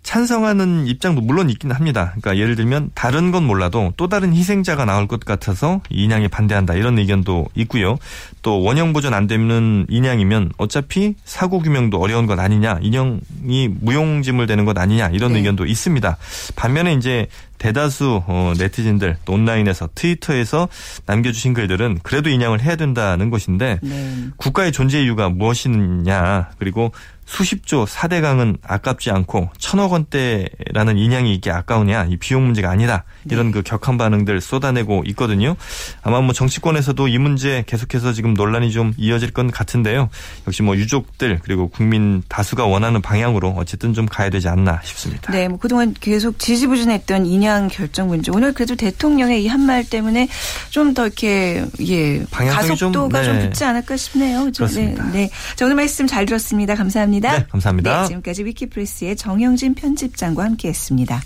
찬성하는 0.03 0.87
입장도 0.87 1.21
물론 1.21 1.49
있긴 1.49 1.71
합니다. 1.71 2.13
그러니까 2.15 2.37
예를 2.37 2.55
들면 2.55 2.91
다른 2.95 3.31
건 3.31 3.45
몰라도 3.45 3.91
또 3.97 4.07
다른 4.07 4.33
희생자가 4.33 4.85
나올 4.85 5.07
것 5.07 5.19
같아서 5.19 5.81
인양에 5.89 6.29
반대한다 6.29 6.75
이런 6.75 6.97
의견도 6.97 7.47
있고요. 7.55 7.97
또 8.41 8.61
원형 8.61 8.93
보존 8.93 9.13
안 9.13 9.27
되는 9.27 9.85
인양이면 9.89 10.53
어차피 10.57 11.15
사고 11.25 11.59
규명도 11.59 11.99
어려운 11.99 12.25
것 12.25 12.39
아니냐, 12.39 12.79
인형이 12.81 13.69
무용지물 13.81 14.47
되는 14.47 14.63
것 14.63 14.77
아니냐 14.77 15.09
이런 15.09 15.33
네. 15.33 15.39
의견도 15.39 15.65
있습니다. 15.65 16.17
반면에 16.55 16.93
이제 16.93 17.27
대다수 17.57 18.23
어, 18.27 18.53
네티즌들 18.57 19.17
또 19.25 19.33
온라인에서 19.33 19.89
트위터에서 19.95 20.67
남겨주신 21.05 21.53
글들은 21.53 21.99
그래도 22.03 22.29
인양을 22.29 22.61
해야 22.61 22.75
된다는 22.75 23.29
것인데 23.29 23.79
네. 23.81 24.15
국가의 24.37 24.71
존재 24.71 25.01
이유가 25.03 25.29
무엇이냐 25.29 26.51
그리고 26.59 26.91
수십조 27.27 27.85
4대강은 27.85 28.57
아깝지 28.63 29.11
않고 29.11 29.49
천억 29.57 29.91
원대라는 29.91 30.97
인양이 30.97 31.35
이게 31.35 31.51
아까우냐 31.51 32.05
이 32.09 32.17
비용 32.17 32.45
문제가 32.45 32.71
아니다 32.71 33.03
이런 33.29 33.47
네. 33.47 33.51
그 33.51 33.63
격한 33.63 33.97
반응들 33.97 34.39
쏟아내고 34.39 35.03
있거든요. 35.07 35.55
아마 36.01 36.21
뭐 36.21 36.33
정치권에서도 36.33 37.07
이 37.09 37.17
문제 37.17 37.63
계속해서 37.67 38.13
지금 38.13 38.33
논란이 38.33 38.71
좀 38.71 38.93
이어질 38.97 39.31
건 39.31 39.51
같은데요. 39.51 40.09
역시 40.47 40.63
뭐 40.63 40.77
유족들 40.77 41.41
그리고 41.43 41.67
국민 41.67 42.23
다수가 42.29 42.65
원하는 42.65 43.01
방향으로 43.01 43.49
어쨌든 43.57 43.93
좀 43.93 44.05
가야 44.05 44.29
되지 44.29 44.47
않나 44.47 44.81
싶습니다. 44.83 45.31
네, 45.31 45.49
뭐 45.49 45.59
그동안 45.59 45.93
계속 45.99 46.39
지지부진했던 46.39 47.25
인양 47.25 47.46
결정 47.69 48.07
문제 48.09 48.31
오늘 48.31 48.53
그래도 48.53 48.75
대통령의 48.75 49.43
이 49.43 49.47
한 49.47 49.61
말 49.61 49.83
때문에 49.83 50.27
좀 50.69 50.93
더 50.93 51.05
이렇게 51.05 51.65
예 51.81 52.23
가속도가 52.29 52.77
좀, 52.77 53.09
네. 53.09 53.23
좀 53.23 53.49
붙지 53.49 53.63
않을까 53.63 53.97
싶네요. 53.97 54.41
그렇죠? 54.41 54.65
그렇습니다. 54.65 55.03
네, 55.05 55.11
네. 55.11 55.29
자, 55.55 55.65
오늘 55.65 55.75
말씀 55.75 56.07
잘 56.07 56.25
들었습니다. 56.25 56.75
감사합니다. 56.75 57.37
네, 57.39 57.45
감사합니다. 57.49 58.01
네, 58.01 58.07
지금까지 58.07 58.43
위키프레스의 58.45 59.15
정영진 59.15 59.73
편집장과 59.75 60.43
함께했습니다. 60.43 61.21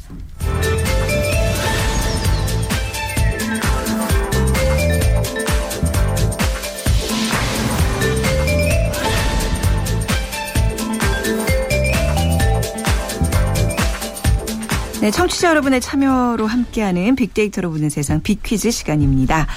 네, 15.01 15.09
청취자 15.09 15.49
여러분의 15.49 15.81
참여로 15.81 16.45
함께하는 16.45 17.15
빅데이터로 17.15 17.71
보는 17.71 17.89
세상 17.89 18.21
빅퀴즈 18.21 18.69
시간입니다. 18.69 19.47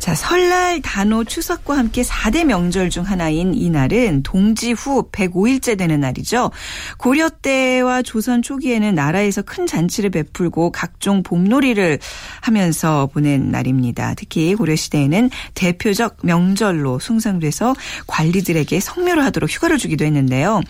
자, 0.00 0.16
설날, 0.16 0.82
단오, 0.82 1.22
추석과 1.22 1.78
함께 1.78 2.02
4대 2.02 2.42
명절 2.42 2.90
중 2.90 3.04
하나인 3.04 3.54
이날은 3.54 4.24
동지 4.24 4.72
후 4.72 5.08
105일째 5.12 5.78
되는 5.78 6.00
날이죠. 6.00 6.50
고려 6.98 7.30
때와 7.30 8.02
조선 8.02 8.42
초기에는 8.42 8.96
나라에서 8.96 9.42
큰 9.42 9.68
잔치를 9.68 10.10
베풀고 10.10 10.72
각종 10.72 11.22
봄놀이를 11.22 12.00
하면서 12.40 13.06
보낸 13.06 13.52
날입니다. 13.52 14.14
특히 14.16 14.56
고려 14.56 14.74
시대에는 14.74 15.30
대표적 15.54 16.16
명절로 16.24 16.98
숭상돼서 16.98 17.76
관리들에게 18.08 18.80
성묘를 18.80 19.24
하도록 19.26 19.48
휴가를 19.48 19.78
주기도 19.78 20.04
했는데요. 20.04 20.62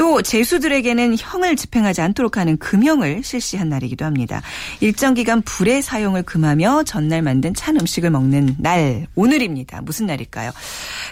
또 0.00 0.22
제수들에게는 0.22 1.16
형을 1.18 1.56
집행하지 1.56 2.00
않도록 2.00 2.38
하는 2.38 2.56
금형을 2.56 3.22
실시한 3.22 3.68
날이기도 3.68 4.06
합니다. 4.06 4.40
일정 4.80 5.12
기간 5.12 5.42
불의 5.42 5.82
사용을 5.82 6.22
금하며 6.22 6.84
전날 6.84 7.20
만든 7.20 7.52
찬 7.52 7.78
음식을 7.78 8.08
먹는 8.08 8.56
날 8.56 9.08
오늘입니다. 9.14 9.82
무슨 9.82 10.06
날일까요? 10.06 10.52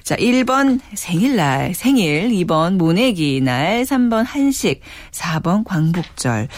자, 0.05 0.17
1번 0.17 0.81
생일날, 0.95 1.75
생일, 1.75 2.31
2번 2.31 2.77
모내기 2.77 3.43
날, 3.43 3.83
3번 3.83 4.25
한식, 4.25 4.81
4번 5.11 5.65
광복절. 5.67 6.49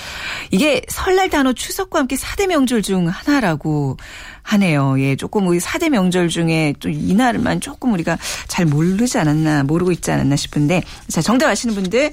이게 0.52 0.82
설날 0.86 1.30
단어 1.30 1.52
추석과 1.52 1.98
함께 1.98 2.14
4대 2.14 2.46
명절 2.46 2.82
중 2.82 3.08
하나라고 3.08 3.96
하네요. 4.42 5.00
예, 5.00 5.16
조금 5.16 5.46
우리 5.46 5.58
4대 5.58 5.88
명절 5.88 6.28
중에 6.28 6.74
또 6.80 6.88
이날만 6.88 7.60
조금 7.60 7.92
우리가 7.92 8.18
잘 8.48 8.66
모르지 8.66 9.18
않았나, 9.18 9.64
모르고 9.64 9.92
있지 9.92 10.10
않았나 10.10 10.36
싶은데. 10.36 10.82
자, 11.08 11.22
정답 11.22 11.48
아시는 11.48 11.74
분들 11.74 12.12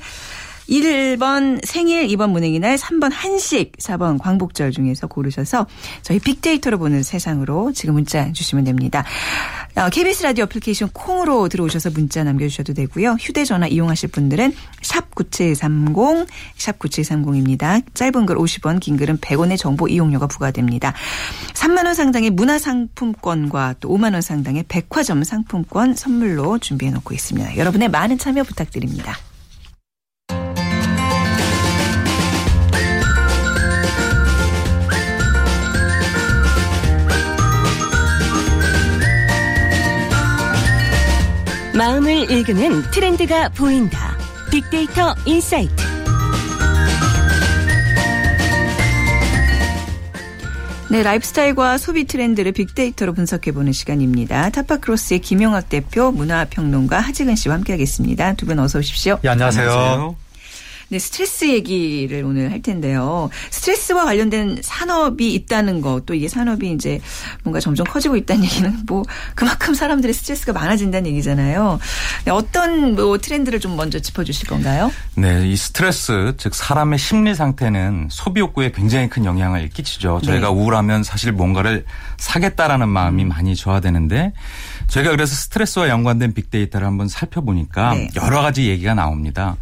1번 0.70 1.66
생일, 1.66 2.08
2번 2.08 2.32
문행이날, 2.32 2.76
3번 2.76 3.10
한식, 3.12 3.78
4번 3.78 4.20
광복절 4.20 4.72
중에서 4.72 5.08
고르셔서 5.08 5.68
저희 6.02 6.20
빅데이터로 6.20 6.78
보는 6.78 7.04
세상으로 7.04 7.72
지금 7.74 7.96
문자 7.96 8.32
주시면 8.32 8.66
됩니다. 8.66 9.04
KBS 9.92 10.24
어, 10.24 10.28
라디오 10.28 10.46
애플리케이션 10.46 10.90
콩으로 10.92 11.50
들어오셔서 11.50 11.92
문자 11.92 12.24
남겨주셔도 12.24 12.74
되고요. 12.74 13.18
휴대전화 13.20 13.68
이용하실 13.68 14.10
분들은 14.10 14.54
샵 14.82 15.14
9730, 15.14 16.28
샵 16.58 16.80
9730입니다. 16.80 17.84
짧은 17.94 18.26
글 18.26 18.38
50원, 18.38 18.80
긴 18.80 18.98
글은 18.98 19.18
100원의 19.18 19.58
정보 19.58 19.88
이용료가 19.88 20.28
부과됩니다. 20.28 20.94
3만 21.54 21.86
원 21.86 21.94
상당의 21.94 22.32
문화상품권과 22.32 23.76
또 23.80 23.90
5만 23.90 24.14
원 24.14 24.22
상당의 24.22 24.66
백화점 24.68 25.24
상품권 25.24 25.96
선물로 25.96 26.58
준비해 26.58 26.92
놓고 26.92 27.14
있습니다. 27.14 27.58
여러분의 27.58 27.90
많은 27.90 28.18
참여 28.18 28.44
부탁드립니다. 28.44 29.18
마음을 41.78 42.32
읽는 42.32 42.90
트렌드가 42.92 43.50
보인다. 43.50 44.18
빅데이터 44.52 45.14
인사이트. 45.26 45.76
네, 50.90 51.04
라이프스타일과 51.04 51.78
소비 51.78 52.06
트렌드를 52.06 52.54
빅데이터로 52.54 53.14
분석해보는 53.14 53.74
시간입니다. 53.74 54.50
타파크로스의 54.50 55.20
김용학 55.20 55.70
대표, 55.70 56.12
문화평론가 56.12 57.00
하재근 57.00 57.36
씨와 57.36 57.56
함께하겠습니다. 57.56 58.34
두 58.34 58.46
분 58.48 58.58
어서 58.58 58.80
오십시오. 58.80 59.20
네, 59.22 59.30
안녕하세요. 59.30 59.70
안녕하세요. 59.70 60.16
네, 60.90 61.00
스트레스 61.00 61.46
얘기를 61.50 62.24
오늘 62.24 62.52
할 62.52 62.62
텐데요. 62.62 63.30
스트레스와 63.50 64.06
관련된 64.06 64.60
산업이 64.62 65.34
있다는 65.34 65.82
거, 65.82 66.02
또 66.06 66.14
이게 66.14 66.30
산업이 66.30 66.72
이제 66.72 67.02
뭔가 67.44 67.60
점점 67.60 67.86
커지고 67.86 68.16
있다는 68.16 68.46
얘기는 68.46 68.78
뭐 68.88 69.04
그만큼 69.36 69.74
사람들의 69.74 70.14
스트레스가 70.14 70.54
많아진다는 70.54 71.10
얘기잖아요. 71.12 71.80
네, 72.26 72.32
어떤 72.32 72.96
뭐 72.96 73.18
트렌드를 73.18 73.60
좀 73.60 73.76
먼저 73.76 74.00
짚어주실 74.00 74.48
건가요? 74.48 74.92
네, 75.16 75.48
이 75.50 75.58
스트레스, 75.58 76.34
즉 76.38 76.56
사람의 76.56 77.00
심리 77.00 77.36
상태는 77.36 78.08
소비 78.10 78.40
욕구에 78.40 78.72
굉장히 78.72 79.10
큰 79.10 79.26
영향을 79.26 79.68
끼치죠. 79.70 80.22
저희가 80.24 80.48
네. 80.48 80.54
우울하면 80.54 81.04
사실 81.04 81.34
뭔가를 81.34 81.86
사겠다라는 82.18 82.88
마음이 82.88 83.24
음. 83.24 83.28
많이 83.28 83.56
저하되는데 83.56 84.32
저희가 84.88 85.12
그래서 85.12 85.36
스트레스와 85.36 85.90
연관된 85.90 86.34
빅데이터를 86.34 86.88
한번 86.88 87.10
살펴보니까 87.10 87.94
네. 87.94 88.10
여러 88.16 88.42
가지 88.42 88.70
얘기가 88.70 88.94
나옵니다. 88.94 89.58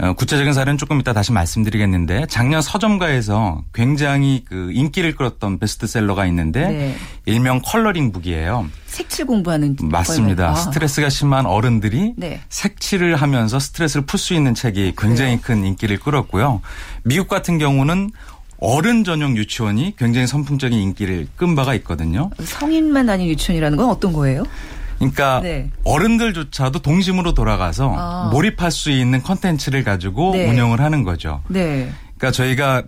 어, 0.00 0.12
구체적인 0.12 0.52
사례는 0.52 0.78
조금 0.78 1.00
이따 1.00 1.12
다시 1.12 1.32
말씀드리겠는데 1.32 2.26
작년 2.28 2.62
서점가에서 2.62 3.64
굉장히 3.74 4.44
그 4.48 4.70
인기를 4.72 5.16
끌었던 5.16 5.58
베스트셀러가 5.58 6.24
있는데 6.26 6.68
네. 6.68 6.96
일명 7.26 7.60
컬러링 7.64 8.12
북이에요. 8.12 8.66
색칠 8.86 9.26
공부하는 9.26 9.76
맞습니다. 9.82 10.50
아. 10.50 10.54
스트레스가 10.54 11.08
심한 11.08 11.46
어른들이 11.46 12.14
네. 12.16 12.40
색칠을 12.48 13.16
하면서 13.16 13.58
스트레스를 13.58 14.06
풀 14.06 14.18
수 14.20 14.34
있는 14.34 14.54
책이 14.54 14.94
굉장히 14.96 15.36
네. 15.36 15.40
큰 15.42 15.64
인기를 15.64 15.98
끌었고요. 15.98 16.60
미국 17.02 17.28
같은 17.28 17.58
경우는 17.58 18.10
어른 18.60 19.04
전용 19.04 19.36
유치원이 19.36 19.94
굉장히 19.96 20.26
선풍적인 20.26 20.78
인기를 20.78 21.28
끈 21.36 21.54
바가 21.54 21.74
있거든요. 21.76 22.30
성인만 22.42 23.06
다니는 23.06 23.30
유치원이라는 23.32 23.76
건 23.76 23.88
어떤 23.90 24.12
거예요? 24.12 24.44
그러니까 24.98 25.40
네. 25.40 25.70
어른들조차도 25.84 26.80
동심으로 26.80 27.34
돌아가서 27.34 27.94
아. 27.96 28.30
몰입할 28.32 28.70
수 28.70 28.90
있는 28.90 29.22
컨텐츠를 29.22 29.84
가지고 29.84 30.32
네. 30.32 30.48
운영을 30.48 30.80
하는 30.80 31.04
거죠. 31.04 31.42
네. 31.48 31.90
그러니까 32.16 32.32
저희가 32.32 32.82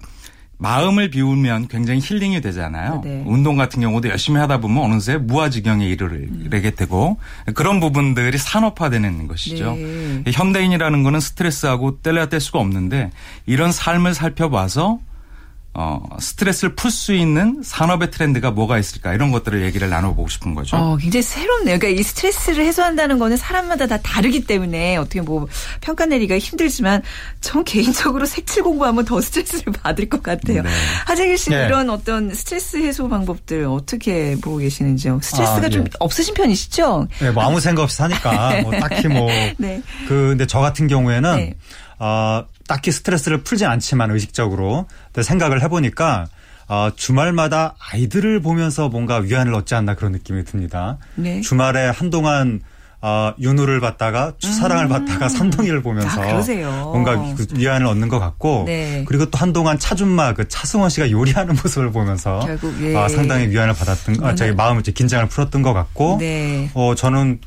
마음을 0.58 1.08
비우면 1.08 1.68
굉장히 1.68 2.00
힐링이 2.02 2.42
되잖아요. 2.42 3.00
네. 3.02 3.22
운동 3.26 3.56
같은 3.56 3.80
경우도 3.80 4.10
열심히 4.10 4.38
하다 4.40 4.58
보면 4.58 4.84
어느새 4.84 5.16
무아지경에 5.16 5.86
이르게 5.86 6.70
되고 6.72 7.16
그런 7.54 7.80
부분들이 7.80 8.36
산업화되는 8.36 9.26
것이죠. 9.26 9.72
네. 9.74 10.22
현대인이라는 10.30 11.02
거는 11.02 11.18
스트레스하고 11.18 12.02
뗄래야 12.02 12.28
뗄 12.28 12.40
수가 12.40 12.58
없는데 12.58 13.10
이런 13.46 13.72
삶을 13.72 14.12
살펴봐서 14.12 14.98
어, 15.72 16.02
스트레스를 16.18 16.74
풀 16.74 16.90
수 16.90 17.14
있는 17.14 17.60
산업의 17.62 18.10
트렌드가 18.10 18.50
뭐가 18.50 18.78
있을까 18.78 19.14
이런 19.14 19.30
것들을 19.30 19.62
얘기를 19.62 19.88
나눠보고 19.88 20.28
싶은 20.28 20.54
거죠. 20.54 20.76
어, 20.76 20.96
굉장히 20.96 21.22
새롭네요. 21.22 21.78
그러니까 21.78 22.00
이 22.00 22.02
스트레스를 22.02 22.64
해소한다는 22.64 23.20
거는 23.20 23.36
사람마다 23.36 23.86
다 23.86 23.98
다르기 23.98 24.46
때문에 24.46 24.96
어떻게 24.96 25.20
뭐 25.20 25.46
평가 25.80 26.06
내리기가 26.06 26.38
힘들지만 26.40 27.02
전 27.40 27.62
개인적으로 27.62 28.26
색칠 28.26 28.64
공부하면 28.64 29.04
더 29.04 29.20
스트레스를 29.20 29.72
받을 29.74 30.08
것 30.08 30.24
같아요. 30.24 30.62
네. 30.62 30.70
하재길 31.06 31.38
씨 31.38 31.50
네. 31.50 31.66
이런 31.66 31.88
어떤 31.88 32.34
스트레스 32.34 32.76
해소 32.78 33.08
방법들 33.08 33.64
어떻게 33.66 34.36
보고 34.40 34.56
계시는지요? 34.56 35.20
스트레스가 35.22 35.66
아, 35.66 35.68
좀 35.68 35.84
네. 35.84 35.90
없으신 36.00 36.34
편이시죠? 36.34 37.06
네, 37.20 37.30
뭐 37.30 37.44
아무 37.44 37.60
생각 37.60 37.82
없이 37.82 37.96
사니까 37.96 38.62
뭐 38.62 38.72
딱히 38.72 39.06
뭐 39.06 39.28
네. 39.56 39.80
그 40.08 40.30
근데 40.30 40.46
저 40.46 40.58
같은 40.58 40.88
경우에는 40.88 41.36
네. 41.36 41.54
어, 42.00 42.44
딱히 42.70 42.92
스트레스를 42.92 43.42
풀지 43.42 43.66
않지만 43.66 44.12
의식적으로 44.12 44.86
생각을 45.20 45.60
해보니까 45.64 46.28
어, 46.68 46.90
주말마다 46.94 47.74
아이들을 47.80 48.40
보면서 48.42 48.88
뭔가 48.88 49.16
위안을 49.16 49.52
얻지 49.54 49.74
않나 49.74 49.96
그런 49.96 50.12
느낌이 50.12 50.44
듭니다. 50.44 50.98
네. 51.16 51.40
주말에 51.40 51.88
한동안 51.88 52.60
어, 53.02 53.32
윤우를 53.40 53.80
봤다가 53.80 54.34
추사랑을 54.38 54.84
음. 54.84 54.88
봤다가 54.90 55.28
산동이를 55.30 55.80
보면서 55.82 56.22
아, 56.22 56.42
뭔가 56.84 57.16
그 57.34 57.46
위안을 57.54 57.86
얻는 57.86 58.08
것 58.08 58.18
같고 58.18 58.64
네. 58.66 59.04
그리고 59.08 59.24
또 59.30 59.38
한동안 59.38 59.78
차준마 59.78 60.34
그 60.34 60.48
차승원 60.48 60.90
씨가 60.90 61.10
요리하는 61.10 61.56
모습을 61.62 61.92
보면서 61.92 62.40
결국, 62.40 62.74
예. 62.82 62.94
어, 62.94 63.08
상당히 63.08 63.48
위안을 63.48 63.72
받았던 63.72 64.22
아, 64.22 64.34
자기 64.34 64.52
마음을 64.52 64.80
이제 64.80 64.92
긴장을 64.92 65.26
풀었던 65.28 65.62
것 65.62 65.72
같고 65.72 66.18
네. 66.20 66.70
어, 66.74 66.94
저는 66.94 67.40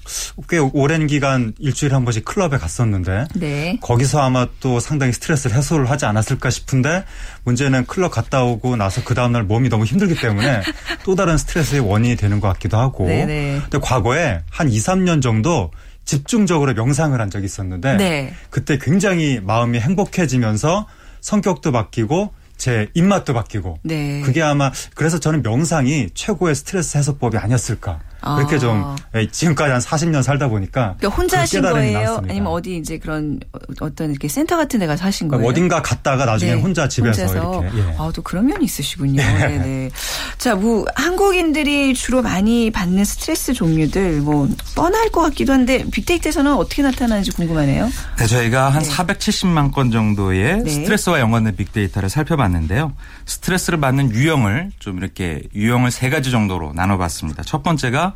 꽤 0.49 0.57
오랜 0.57 1.05
기간 1.05 1.53
일주일에 1.59 1.93
한 1.93 2.03
번씩 2.03 2.25
클럽에 2.25 2.57
갔었는데 2.57 3.25
네. 3.35 3.77
거기서 3.81 4.21
아마 4.21 4.47
또 4.59 4.79
상당히 4.79 5.13
스트레스를 5.13 5.55
해소를 5.55 5.89
하지 5.89 6.05
않았을까 6.05 6.49
싶은데 6.49 7.03
문제는 7.43 7.85
클럽 7.85 8.09
갔다 8.09 8.43
오고 8.43 8.75
나서 8.75 9.03
그 9.03 9.13
다음날 9.13 9.43
몸이 9.43 9.69
너무 9.69 9.85
힘들기 9.85 10.15
때문에 10.15 10.61
또 11.05 11.13
다른 11.13 11.37
스트레스의 11.37 11.81
원인이 11.81 12.15
되는 12.15 12.39
것 12.39 12.47
같기도 12.47 12.77
하고 12.77 13.05
네네. 13.05 13.25
네. 13.25 13.59
근데 13.61 13.77
과거에 13.79 14.41
한 14.49 14.69
2, 14.69 14.77
3년 14.77 15.21
정도 15.21 15.42
정도 15.43 15.71
집중적으로 16.05 16.73
명상을 16.73 17.19
한 17.19 17.29
적이 17.29 17.45
있었는데 17.45 17.97
네. 17.97 18.33
그때 18.49 18.79
굉장히 18.81 19.39
마음이 19.41 19.79
행복해지면서 19.79 20.87
성격도 21.21 21.71
바뀌고 21.71 22.33
제 22.57 22.87
입맛도 22.93 23.33
바뀌고 23.33 23.79
네. 23.83 24.21
그게 24.21 24.41
아마 24.41 24.71
그래서 24.95 25.19
저는 25.19 25.43
명상이 25.43 26.09
최고의 26.13 26.55
스트레스 26.55 26.97
해소법이 26.97 27.37
아니었을까 27.37 27.99
그렇게 28.23 28.57
좀 28.57 28.83
아. 28.83 28.95
예, 29.15 29.27
지금까지 29.29 29.71
한 29.71 29.81
40년 29.81 30.23
살다 30.23 30.47
보니까 30.47 30.95
그러니까 30.97 31.09
혼자 31.09 31.39
하신 31.41 31.61
거예요? 31.61 31.99
나왔습니다. 31.99 32.31
아니면 32.33 32.51
어디 32.51 32.77
이제 32.77 32.97
그런 32.97 33.39
어떤 33.81 34.11
이렇게 34.11 34.27
센터 34.27 34.57
같은 34.57 34.79
데 34.79 34.87
가서 34.87 35.05
하신 35.05 35.27
거예요? 35.27 35.45
어딘가 35.45 35.81
갔다가 35.81 36.25
나중에 36.25 36.55
네. 36.55 36.61
혼자 36.61 36.87
집에서 36.87 37.23
혼자서. 37.23 37.63
이렇게. 37.63 37.77
예. 37.77 37.95
아, 37.97 38.11
또 38.13 38.21
그런 38.21 38.47
면이 38.47 38.65
있으시군요. 38.65 39.21
네. 39.21 39.57
네. 39.57 39.89
자, 40.37 40.55
뭐 40.55 40.85
한국인들이 40.95 41.93
주로 41.93 42.21
많이 42.21 42.71
받는 42.71 43.03
스트레스 43.03 43.53
종류들 43.53 44.21
뭐 44.21 44.47
뻔할 44.75 45.09
것 45.09 45.21
같기도 45.21 45.53
한데 45.53 45.85
빅데이터에서는 45.91 46.53
어떻게 46.55 46.81
나타나는지 46.81 47.31
궁금하네요. 47.31 47.89
네, 48.17 48.25
저희가 48.25 48.69
한 48.69 48.83
네. 48.83 48.89
470만 48.89 49.71
건 49.73 49.91
정도의 49.91 50.63
네. 50.63 50.69
스트레스와 50.69 51.19
연관된 51.19 51.55
빅데이터를 51.55 52.09
살펴봤는데요. 52.09 52.93
스트레스를 53.25 53.79
받는 53.79 54.11
유형을 54.11 54.71
좀 54.79 54.97
이렇게 54.97 55.43
유형을 55.55 55.91
세 55.91 56.09
가지 56.09 56.31
정도로 56.31 56.73
나눠봤습니다. 56.73 57.43
첫 57.43 57.63
번째가 57.63 58.12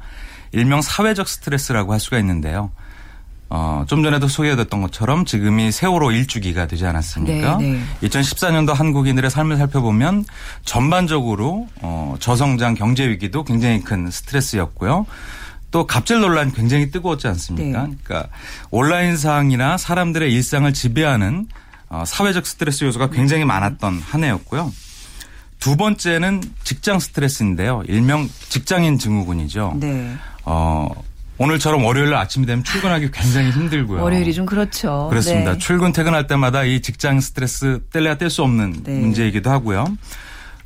일명 0.52 0.82
사회적 0.82 1.28
스트레스라고 1.28 1.94
할 1.94 2.00
수가 2.00 2.20
있는데요. 2.20 2.72
어, 3.50 3.86
좀 3.88 4.04
전에도 4.04 4.28
소개해드렸던 4.28 4.82
것처럼 4.82 5.24
지금이 5.24 5.72
세월호 5.72 6.12
일주기가 6.12 6.68
되지 6.68 6.86
않았습니까? 6.86 7.58
네, 7.58 7.72
네. 8.02 8.08
2014년도 8.10 8.74
한국인들의 8.74 9.30
삶을 9.30 9.58
살펴보면 9.58 10.26
전반적으로 10.66 11.68
어, 11.82 12.16
저성장 12.20 12.74
경제 12.74 13.08
위기도 13.08 13.44
굉장히 13.44 13.82
큰 13.82 14.12
스트레스였고요. 14.12 15.06
또 15.72 15.88
갑질 15.88 16.20
논란이 16.20 16.54
굉장히 16.54 16.92
뜨거웠지 16.92 17.28
않습니까? 17.28 17.88
네. 17.88 17.96
그러니까 18.04 18.30
온라인상이나 18.72 19.78
사람들의 19.78 20.32
일상을 20.34 20.72
지배하는 20.74 21.48
어, 21.90 22.04
사회적 22.06 22.46
스트레스 22.46 22.84
요소가 22.84 23.10
굉장히 23.10 23.46
많았던 23.46 24.02
한 24.06 24.24
해였고요. 24.24 24.74
두 25.60 25.76
번째는 25.76 26.42
직장 26.64 27.00
스트레스인데요. 27.00 27.84
일명 27.88 28.30
직장인 28.50 28.98
증후군이죠. 29.00 29.78
네. 29.80 30.16
어, 30.46 30.90
오늘처럼 31.40 31.84
월요일 31.84 32.14
아침이 32.16 32.46
되면 32.46 32.64
출근하기 32.64 33.12
굉장히 33.12 33.52
힘들고요. 33.52 34.02
월요일이 34.02 34.34
좀 34.34 34.46
그렇죠. 34.46 35.08
그렇습니다. 35.10 35.54
네. 35.54 35.58
출근 35.58 35.92
퇴근할 35.92 36.28
때마다 36.28 36.64
이 36.64 36.82
직장 36.82 37.20
스트레스 37.20 37.82
뗄래야 37.92 38.16
뗄 38.16 38.30
수 38.30 38.44
없는 38.44 38.84
네. 38.84 39.00
문제이기도 39.00 39.50
하고요. 39.50 39.86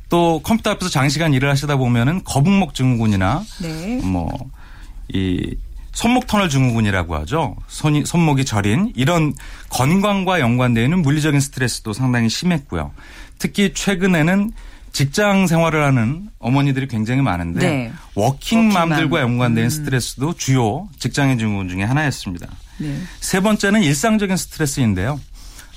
또 0.08 0.40
컴퓨터 0.42 0.70
앞에서 0.70 0.90
장시간 0.90 1.32
일을 1.32 1.48
하시다 1.48 1.76
보면은 1.76 2.22
거북목 2.24 2.74
증후군이나 2.74 3.42
네. 3.62 4.00
뭐이 4.02 5.56
손목 5.92 6.26
터널 6.26 6.48
증후군이라고 6.48 7.16
하죠. 7.16 7.56
손이, 7.66 8.04
손목이 8.06 8.44
저린 8.44 8.92
이런 8.94 9.34
건강과 9.68 10.40
연관되어 10.40 10.84
있는 10.84 11.02
물리적인 11.02 11.40
스트레스도 11.40 11.92
상당히 11.92 12.28
심했고요. 12.30 12.92
특히 13.38 13.72
최근에는 13.74 14.52
직장 14.92 15.46
생활을 15.46 15.82
하는 15.82 16.28
어머니들이 16.38 16.86
굉장히 16.86 17.22
많은데 17.22 17.60
네. 17.60 17.92
워킹맘들과 18.14 19.20
연관된 19.20 19.64
음. 19.64 19.70
스트레스도 19.70 20.34
주요 20.34 20.88
직장인 20.98 21.38
증후군 21.38 21.68
중에 21.68 21.82
하나였습니다. 21.82 22.46
네. 22.78 22.98
세 23.20 23.40
번째는 23.40 23.82
일상적인 23.82 24.36
스트레스인데요. 24.36 25.18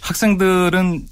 학생들은 0.01 1.07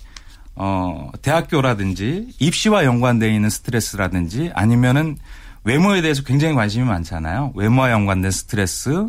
어 0.56 1.10
대학교라든지 1.22 2.28
입시와 2.40 2.86
연관되어 2.86 3.30
있는 3.30 3.50
스트레스라든지 3.50 4.52
아니면은 4.54 5.18
외모에 5.64 6.02
대해서 6.02 6.24
굉장히 6.24 6.54
관심이 6.54 6.86
많잖아요. 6.86 7.54
외모와 7.56 7.92
연관된 7.92 8.32
스트레스 8.32 9.08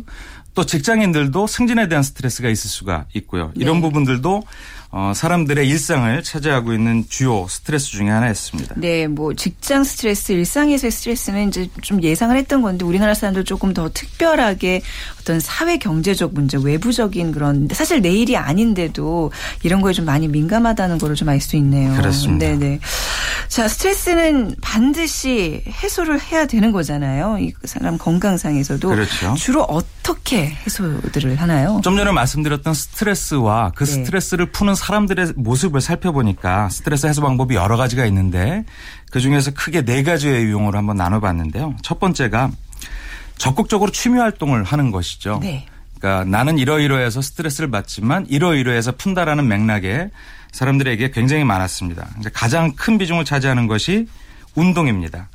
또 0.53 0.65
직장인들도 0.65 1.47
승진에 1.47 1.89
대한 1.89 2.01
스트레스가 2.01 2.49
있을 2.49 2.69
수가 2.69 3.05
있고요. 3.13 3.51
이런 3.55 3.75
네. 3.75 3.81
부분들도 3.81 4.43
어, 4.97 5.11
사람들의 5.13 5.67
일상을 5.67 6.23
차지하고 6.23 6.71
있는 6.71 7.03
주요 7.09 7.45
스트레스 7.49 7.87
중의 7.87 8.13
하나였습니다. 8.13 8.75
네, 8.77 9.07
뭐 9.07 9.33
직장 9.33 9.83
스트레스, 9.83 10.31
일상에서의 10.31 10.89
스트레스는 10.89 11.49
이제 11.49 11.69
좀 11.81 12.01
예상을 12.01 12.33
했던 12.37 12.61
건데 12.61 12.85
우리나라 12.85 13.13
사람들 13.13 13.43
조금 13.43 13.73
더 13.73 13.89
특별하게 13.93 14.81
어떤 15.19 15.41
사회 15.41 15.77
경제적 15.77 16.33
문제, 16.33 16.57
외부적인 16.63 17.33
그런 17.33 17.67
사실 17.73 17.99
내일이 18.01 18.37
아닌데도 18.37 19.33
이런 19.63 19.81
거에 19.81 19.91
좀 19.91 20.05
많이 20.05 20.29
민감하다는 20.29 20.97
거를 20.99 21.17
좀 21.17 21.27
알 21.27 21.41
수 21.41 21.57
있네요. 21.57 21.93
그렇습니다. 21.97 22.47
네, 22.47 22.55
네. 22.55 22.79
자, 23.49 23.67
스트레스는 23.67 24.55
반드시 24.61 25.61
해소를 25.67 26.21
해야 26.21 26.45
되는 26.45 26.71
거잖아요. 26.71 27.37
이 27.39 27.53
사람 27.65 27.97
건강상에서도 27.97 28.87
그렇죠. 28.87 29.33
주로 29.35 29.63
어떻게 29.63 30.55
해소들을 30.65 31.35
하나요? 31.35 31.81
좀 31.83 31.97
전에 31.97 32.11
말씀드렸던 32.11 32.73
스트레스와 32.73 33.73
그 33.75 33.83
네. 33.83 33.91
스트레스를 33.91 34.45
푸는 34.51 34.73
사람들의 34.85 35.33
모습을 35.35 35.81
살펴보니까 35.81 36.69
스트레스 36.69 37.07
해소 37.07 37.21
방법이 37.21 37.55
여러 37.55 37.75
가지가 37.75 38.05
있는데 38.05 38.65
그 39.09 39.19
중에서 39.19 39.51
크게 39.51 39.83
네 39.83 40.03
가지의 40.03 40.43
유형으로 40.43 40.77
한번 40.77 40.97
나눠봤는데요. 40.97 41.75
첫 41.81 41.99
번째가 41.99 42.51
적극적으로 43.37 43.91
취미 43.91 44.19
활동을 44.19 44.63
하는 44.63 44.91
것이죠. 44.91 45.39
네. 45.41 45.65
그러니까 45.97 46.29
나는 46.29 46.59
이러이러해서 46.59 47.23
스트레스를 47.23 47.71
받지만 47.71 48.27
이러이러해서 48.29 48.95
푼다라는 48.95 49.47
맥락에 49.47 50.11
사람들에게 50.51 51.09
굉장히 51.11 51.43
많았습니다. 51.43 52.07
가장 52.33 52.73
큰 52.75 52.99
비중을 52.99 53.25
차지하는 53.25 53.65
것이 53.65 54.07
운동입니다. 54.53 55.29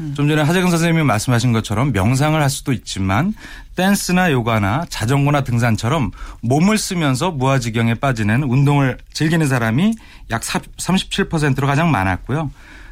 음. 0.00 0.14
좀 0.16 0.28
전에 0.28 0.42
하재근 0.42 0.70
선생님이 0.70 1.04
말씀하신 1.04 1.52
것처럼 1.52 1.92
명상을 1.92 2.40
할 2.40 2.50
수도 2.50 2.72
있지만 2.72 3.34
댄스나 3.76 4.32
요가나 4.32 4.86
자전거나 4.88 5.42
등산처럼 5.44 6.10
몸을 6.40 6.78
쓰면서 6.78 7.30
무아지경에 7.30 7.94
빠지는 7.94 8.42
운동을 8.42 8.98
즐기는 9.12 9.46
사람이 9.46 9.94
약 10.30 10.42
37%로 10.42 11.66
가장 11.66 11.90
많았고요. 11.90 12.50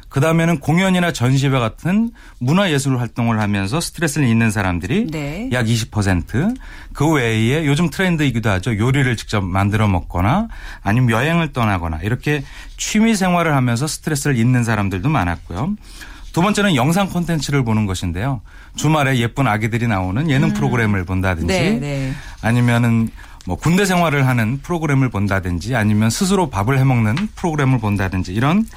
그 0.09 0.21
다음에는 0.21 0.59
공연이나 0.59 1.11
전시회 1.11 1.51
같은 1.51 2.11
문화예술 2.39 2.97
활동을 2.99 3.41
하면서 3.41 3.81
스트레스를 3.81 4.27
잊는 4.27 4.51
사람들이 4.51 5.07
네. 5.11 5.49
약 5.51 5.65
20%. 5.65 6.55
그 6.93 7.11
외에 7.11 7.65
요즘 7.65 7.89
트렌드이기도 7.89 8.49
하죠. 8.49 8.77
요리를 8.77 9.15
직접 9.17 9.41
만들어 9.41 9.87
먹거나 9.87 10.47
아니면 10.81 11.09
여행을 11.11 11.51
떠나거나 11.51 11.99
이렇게 12.03 12.43
취미 12.77 13.15
생활을 13.15 13.53
하면서 13.53 13.85
스트레스를 13.85 14.37
잊는 14.37 14.63
사람들도 14.63 15.09
많았고요. 15.09 15.75
두 16.33 16.41
번째는 16.41 16.75
영상 16.75 17.09
콘텐츠를 17.09 17.63
보는 17.63 17.85
것인데요. 17.85 18.41
주말에 18.75 19.17
예쁜 19.17 19.47
아기들이 19.47 19.87
나오는 19.87 20.29
예능 20.29 20.49
음. 20.49 20.53
프로그램을 20.53 21.03
본다든지 21.05 21.47
네, 21.47 21.79
네. 21.79 22.13
아니면은 22.41 23.09
뭐 23.45 23.55
군대 23.55 23.85
생활을 23.85 24.27
하는 24.27 24.59
프로그램을 24.61 25.09
본다든지 25.09 25.73
아니면 25.75 26.09
스스로 26.09 26.49
밥을 26.49 26.77
해 26.77 26.83
먹는 26.83 27.29
프로그램을 27.35 27.79
본다든지 27.79 28.33
이런 28.33 28.67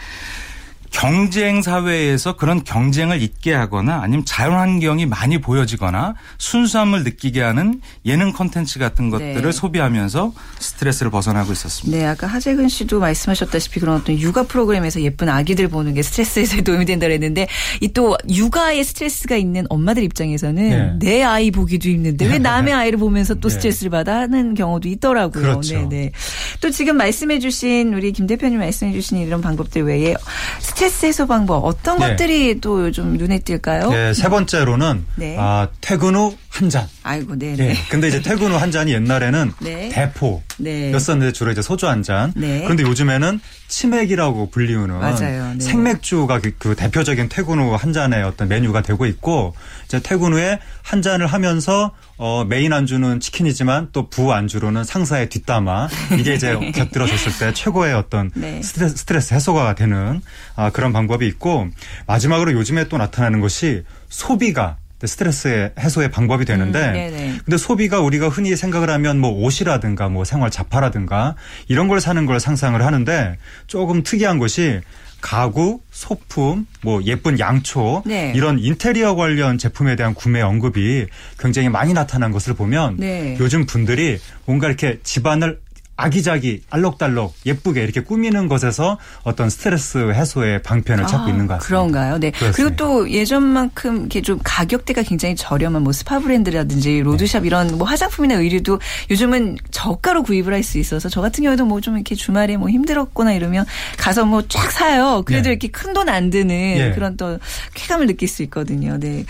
경쟁 0.91 1.63
사회에서 1.63 2.37
그런 2.37 2.65
경쟁을 2.65 3.23
잊게 3.23 3.53
하거나 3.55 4.01
아니면 4.03 4.25
자연 4.25 4.55
환경이 4.55 5.07
많이 5.07 5.41
보여지거나 5.41 6.15
순수함을 6.39 7.05
느끼게 7.05 7.41
하는 7.43 7.81
예능 8.07 8.33
콘텐츠 8.33 8.79
같은 8.79 9.11
네. 9.11 9.11
것들을 9.11 9.43
네. 9.43 9.53
소비하면서 9.53 10.33
스트레스를 10.59 11.11
벗어나고 11.11 11.53
있었습니다. 11.53 11.97
네, 11.97 12.07
아까 12.07 12.27
하재근 12.27 12.69
씨도 12.69 12.99
말씀하셨다시피 12.99 13.79
그런 13.81 13.97
어떤 13.97 14.19
육아 14.19 14.45
프로그램에서 14.45 15.01
예쁜 15.03 15.29
아기들 15.29 15.69
보는 15.69 15.95
게 15.95 16.03
스트레스 16.03 16.41
에서 16.41 16.61
도움이 16.63 16.87
된다 16.87 17.07
그랬는데 17.07 17.47
이 17.81 17.91
또 17.93 18.17
육아에 18.29 18.83
스트레스가 18.83 19.37
있는 19.37 19.67
엄마들 19.69 20.03
입장에서는 20.05 20.69
네. 20.71 20.95
내 20.99 21.23
아이 21.23 21.51
보기도 21.51 21.89
힘든데 21.89 22.27
왜 22.27 22.39
남의 22.39 22.73
아이를 22.73 22.99
보면서 22.99 23.35
또 23.35 23.49
네. 23.49 23.55
스트레스를 23.55 23.91
받아 23.91 24.21
하는 24.21 24.55
경우도 24.55 24.89
있더라고요. 24.89 25.43
그렇죠. 25.43 25.75
네, 25.75 25.89
네. 25.89 26.13
또 26.61 26.71
지금 26.71 26.97
말씀해 26.97 27.39
주신 27.41 27.93
우리 27.95 28.13
김 28.13 28.27
대표님 28.27 28.59
말씀해 28.59 28.93
주신 28.93 29.19
이런 29.19 29.41
방법들 29.41 29.83
외에 29.83 30.15
스트레스 30.61 30.80
해소 30.85 31.27
방법 31.27 31.65
어떤 31.65 31.99
네. 31.99 32.09
것들이 32.11 32.61
또 32.61 32.85
요즘 32.87 33.17
눈에 33.17 33.41
띌까요? 33.41 33.91
네, 33.91 34.15
세 34.15 34.29
번째로는 34.29 35.07
네. 35.17 35.37
아, 35.39 35.69
퇴근 35.81 36.15
후 36.15 36.35
한 36.51 36.69
잔. 36.69 36.89
아이고, 37.05 37.37
네. 37.39 37.55
네. 37.57 37.75
근데 37.91 38.09
이제 38.09 38.21
퇴근 38.21 38.51
후 38.53 38.57
한 38.57 38.71
잔이 38.71 38.93
옛날에는 38.93 39.53
네. 39.61 39.89
대포 39.91 40.43
였었는데 40.93 41.27
네. 41.27 41.33
주로 41.33 41.51
이제 41.51 41.63
소주 41.63 41.87
한 41.89 42.03
잔. 42.03 42.33
네. 42.37 42.63
그런데 42.63 42.83
요즘에는 42.83 43.41
치맥이라고 43.69 44.51
불리우는 44.51 44.99
맞아요. 44.99 45.55
네. 45.55 45.61
생맥주가 45.61 46.41
그, 46.41 46.53
그 46.59 46.75
대표적인 46.75 47.29
퇴근 47.29 47.59
후 47.59 47.77
한 47.77 47.93
잔의 47.93 48.23
어떤 48.25 48.49
메뉴가 48.49 48.83
되고 48.83 49.07
있고 49.07 49.55
이제 49.85 50.01
퇴근 50.03 50.33
후에 50.33 50.59
한 50.83 51.03
잔을 51.03 51.27
하면서 51.27 51.93
어, 52.19 52.45
메인 52.45 52.73
안주는 52.73 53.21
치킨이지만 53.21 53.89
또 53.93 54.09
부 54.11 54.33
안주로는 54.33 54.83
상사의 54.85 55.29
뒷담화 55.29 55.89
이게 56.19 56.35
이제 56.35 56.59
곁들어졌을 56.75 57.33
때 57.39 57.55
최고의 57.55 57.95
어떤 57.95 58.31
네. 58.35 58.61
스트레스, 58.63 58.97
스트레스 58.97 59.35
해소가 59.35 59.75
되는 59.77 60.21
아, 60.57 60.71
그런 60.71 60.93
방법이 60.93 61.27
있고 61.29 61.69
마지막으로 62.07 62.53
요즘에 62.53 62.89
또 62.89 62.99
나타나는 62.99 63.41
것이 63.41 63.85
소비가 64.09 64.77
스트레스 65.07 65.73
해소의 65.79 66.11
방법이 66.11 66.45
되는데 66.45 67.11
음, 67.11 67.41
근데 67.45 67.57
소비가 67.57 68.01
우리가 68.01 68.29
흔히 68.29 68.55
생각을 68.57 68.91
하면 68.91 69.19
뭐 69.19 69.31
옷이라든가 69.31 70.09
뭐 70.09 70.25
생활 70.25 70.51
잡화라든가 70.51 71.37
이런 71.69 71.89
걸 71.89 72.01
사는 72.01 72.25
걸 72.27 72.41
상상을 72.41 72.85
하는데 72.85 73.39
조금 73.67 74.03
특이한 74.03 74.39
것이 74.39 74.81
가구, 75.21 75.81
소품, 75.91 76.67
뭐 76.83 77.03
예쁜 77.05 77.39
양초 77.39 78.03
네. 78.07 78.33
이런 78.35 78.59
인테리어 78.59 79.15
관련 79.15 79.59
제품에 79.59 79.97
대한 79.97 80.15
구매 80.15 80.41
언급이 80.41 81.07
굉장히 81.39 81.69
많이 81.69 81.93
나타난 81.93 82.33
것을 82.33 82.55
보면 82.55 82.97
네. 82.99 83.37
요즘 83.39 83.67
분들이 83.67 84.19
뭔가 84.47 84.67
이렇게 84.67 84.99
집안을 85.03 85.61
아기자기 86.01 86.63
알록달록 86.71 87.35
예쁘게 87.47 87.83
이렇게 87.83 88.01
꾸미는 88.03 88.49
것에서 88.49 88.99
어떤 89.23 89.51
스트레스 89.51 89.99
해소의 90.13 90.63
방편을 90.63 91.07
찾고 91.07 91.27
아, 91.27 91.29
있는 91.31 91.47
것 91.47 91.55
같습니다. 91.55 91.67
그런가요? 91.67 92.19
네. 92.19 92.31
그렇습니다. 92.31 92.57
그리고 92.57 92.77
또 92.77 93.11
예전만큼 93.11 93.97
이렇게 94.01 94.23
좀 94.23 94.39
가격대가 94.43 95.03
굉장히 95.03 95.37
저렴한 95.37 95.83
뭐 95.83 95.93
스파 95.93 96.19
브랜드라든지 96.19 97.01
로드샵 97.01 97.43
네. 97.43 97.47
이런 97.49 97.79
뭐 97.79 97.87
화장품이나 97.87 98.35
의류도 98.37 98.81
요즘은 99.11 99.57
저가로 99.71 100.23
구입을 100.23 100.53
할 100.55 100.61
수 100.63 100.79
있어서 100.79 101.09
저 101.09 101.21
같은 101.21 101.43
경우도 101.45 101.65
뭐 101.65 101.81
좀 101.81 101.95
이렇게 101.97 102.15
주말에 102.15 102.57
뭐 102.59 102.69
힘들었거나 102.69 103.33
이러면 103.33 103.65
가서 103.97 104.25
뭐 104.27 104.43
쫙 104.49 104.71
사요. 104.71 105.23
그래도 105.25 105.45
네. 105.45 105.51
이렇게 105.51 105.69
큰 105.69 105.93
돈 105.95 106.09
안 106.09 106.29
드는 106.31 106.47
네. 106.49 106.93
그런 106.95 107.17
또 107.17 107.39
쾌감을 107.75 108.07
느낄 108.07 108.29
수 108.29 108.43
있거든요. 108.45 108.99
네. 108.99 109.25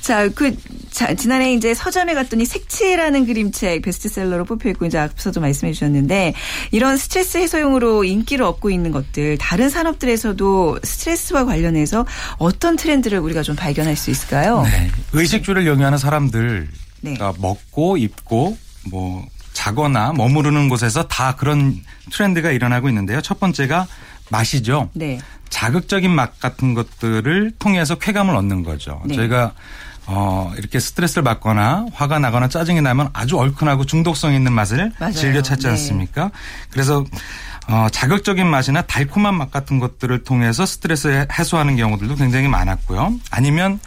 자, 0.00 0.28
그 0.28 0.56
자, 0.90 1.14
지난해 1.14 1.52
이제 1.52 1.72
서점에 1.74 2.14
갔더니 2.14 2.44
색채라는 2.44 3.26
그림책 3.26 3.82
베스트셀러로 3.82 4.44
뽑혀 4.44 4.70
있고 4.70 4.86
이제 4.86 4.98
앞서도 4.98 5.40
말씀해 5.40 5.72
주셨는데 5.72 6.34
이런 6.72 6.96
스트레스 6.96 7.38
해소용으로 7.38 8.04
인기를 8.04 8.44
얻고 8.44 8.70
있는 8.70 8.90
것들 8.90 9.38
다른 9.38 9.70
산업들에서도 9.70 10.80
스트레스와 10.82 11.44
관련해서 11.44 12.06
어떤 12.38 12.76
트렌드를 12.76 13.18
우리가 13.18 13.42
좀 13.42 13.56
발견할 13.56 13.96
수 13.96 14.10
있을까요? 14.10 14.62
네. 14.62 14.90
의식주를 15.12 15.66
영위하는 15.66 15.98
사람들 15.98 16.68
네. 17.02 17.14
그러니까 17.14 17.40
먹고 17.40 17.96
입고 17.96 18.56
뭐 18.90 19.26
자거나 19.52 20.12
머무르는 20.12 20.68
곳에서 20.68 21.06
다 21.08 21.36
그런 21.36 21.78
트렌드가 22.10 22.50
일어나고 22.50 22.88
있는데요. 22.88 23.20
첫 23.20 23.38
번째가 23.38 23.86
맛이죠. 24.30 24.90
네. 24.94 25.20
자극적인 25.50 26.10
맛 26.10 26.38
같은 26.40 26.74
것들을 26.74 27.52
통해서 27.58 27.96
쾌감을 27.96 28.34
얻는 28.36 28.62
거죠. 28.62 29.02
네. 29.04 29.16
저희가 29.16 29.52
어, 30.12 30.52
이렇게 30.58 30.80
스트레스를 30.80 31.22
받거나 31.22 31.86
화가 31.92 32.18
나거나 32.18 32.48
짜증이 32.48 32.82
나면 32.82 33.10
아주 33.12 33.38
얼큰하고 33.38 33.86
중독성 33.86 34.34
있는 34.34 34.52
맛을 34.52 34.90
맞아요. 34.98 35.12
즐겨 35.12 35.40
찾지 35.40 35.66
네. 35.66 35.70
않습니까? 35.70 36.32
그래서 36.70 37.04
어, 37.68 37.86
자극적인 37.92 38.44
맛이나 38.44 38.82
달콤한 38.82 39.36
맛 39.36 39.52
같은 39.52 39.78
것들을 39.78 40.24
통해서 40.24 40.66
스트레스 40.66 41.26
해소하는 41.32 41.76
경우들도 41.76 42.16
굉장히 42.16 42.48
많았고요. 42.48 43.14
아니면 43.30 43.78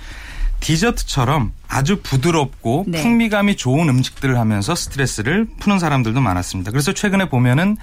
디저트처럼 0.62 1.52
아주 1.68 2.00
부드럽고 2.02 2.86
네. 2.88 3.02
풍미감이 3.04 3.58
좋은 3.58 3.90
음식들을 3.90 4.40
하면서 4.40 4.76
스트레스를 4.76 5.46
푸는 5.60 5.78
사람들도 5.78 6.22
많았습니다. 6.22 6.72
그래서 6.72 6.94
최근에 6.94 7.28
보면은 7.28 7.76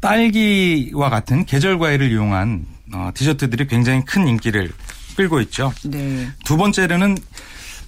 딸기와 0.00 1.10
같은 1.10 1.44
계절 1.44 1.78
과일을 1.78 2.10
이용한 2.10 2.66
어, 2.94 3.10
디저트들이 3.14 3.68
굉장히 3.68 4.04
큰 4.04 4.26
인기를 4.26 4.72
끌고 5.16 5.40
있죠. 5.42 5.72
네. 5.84 6.28
두 6.44 6.56
번째로는 6.56 7.16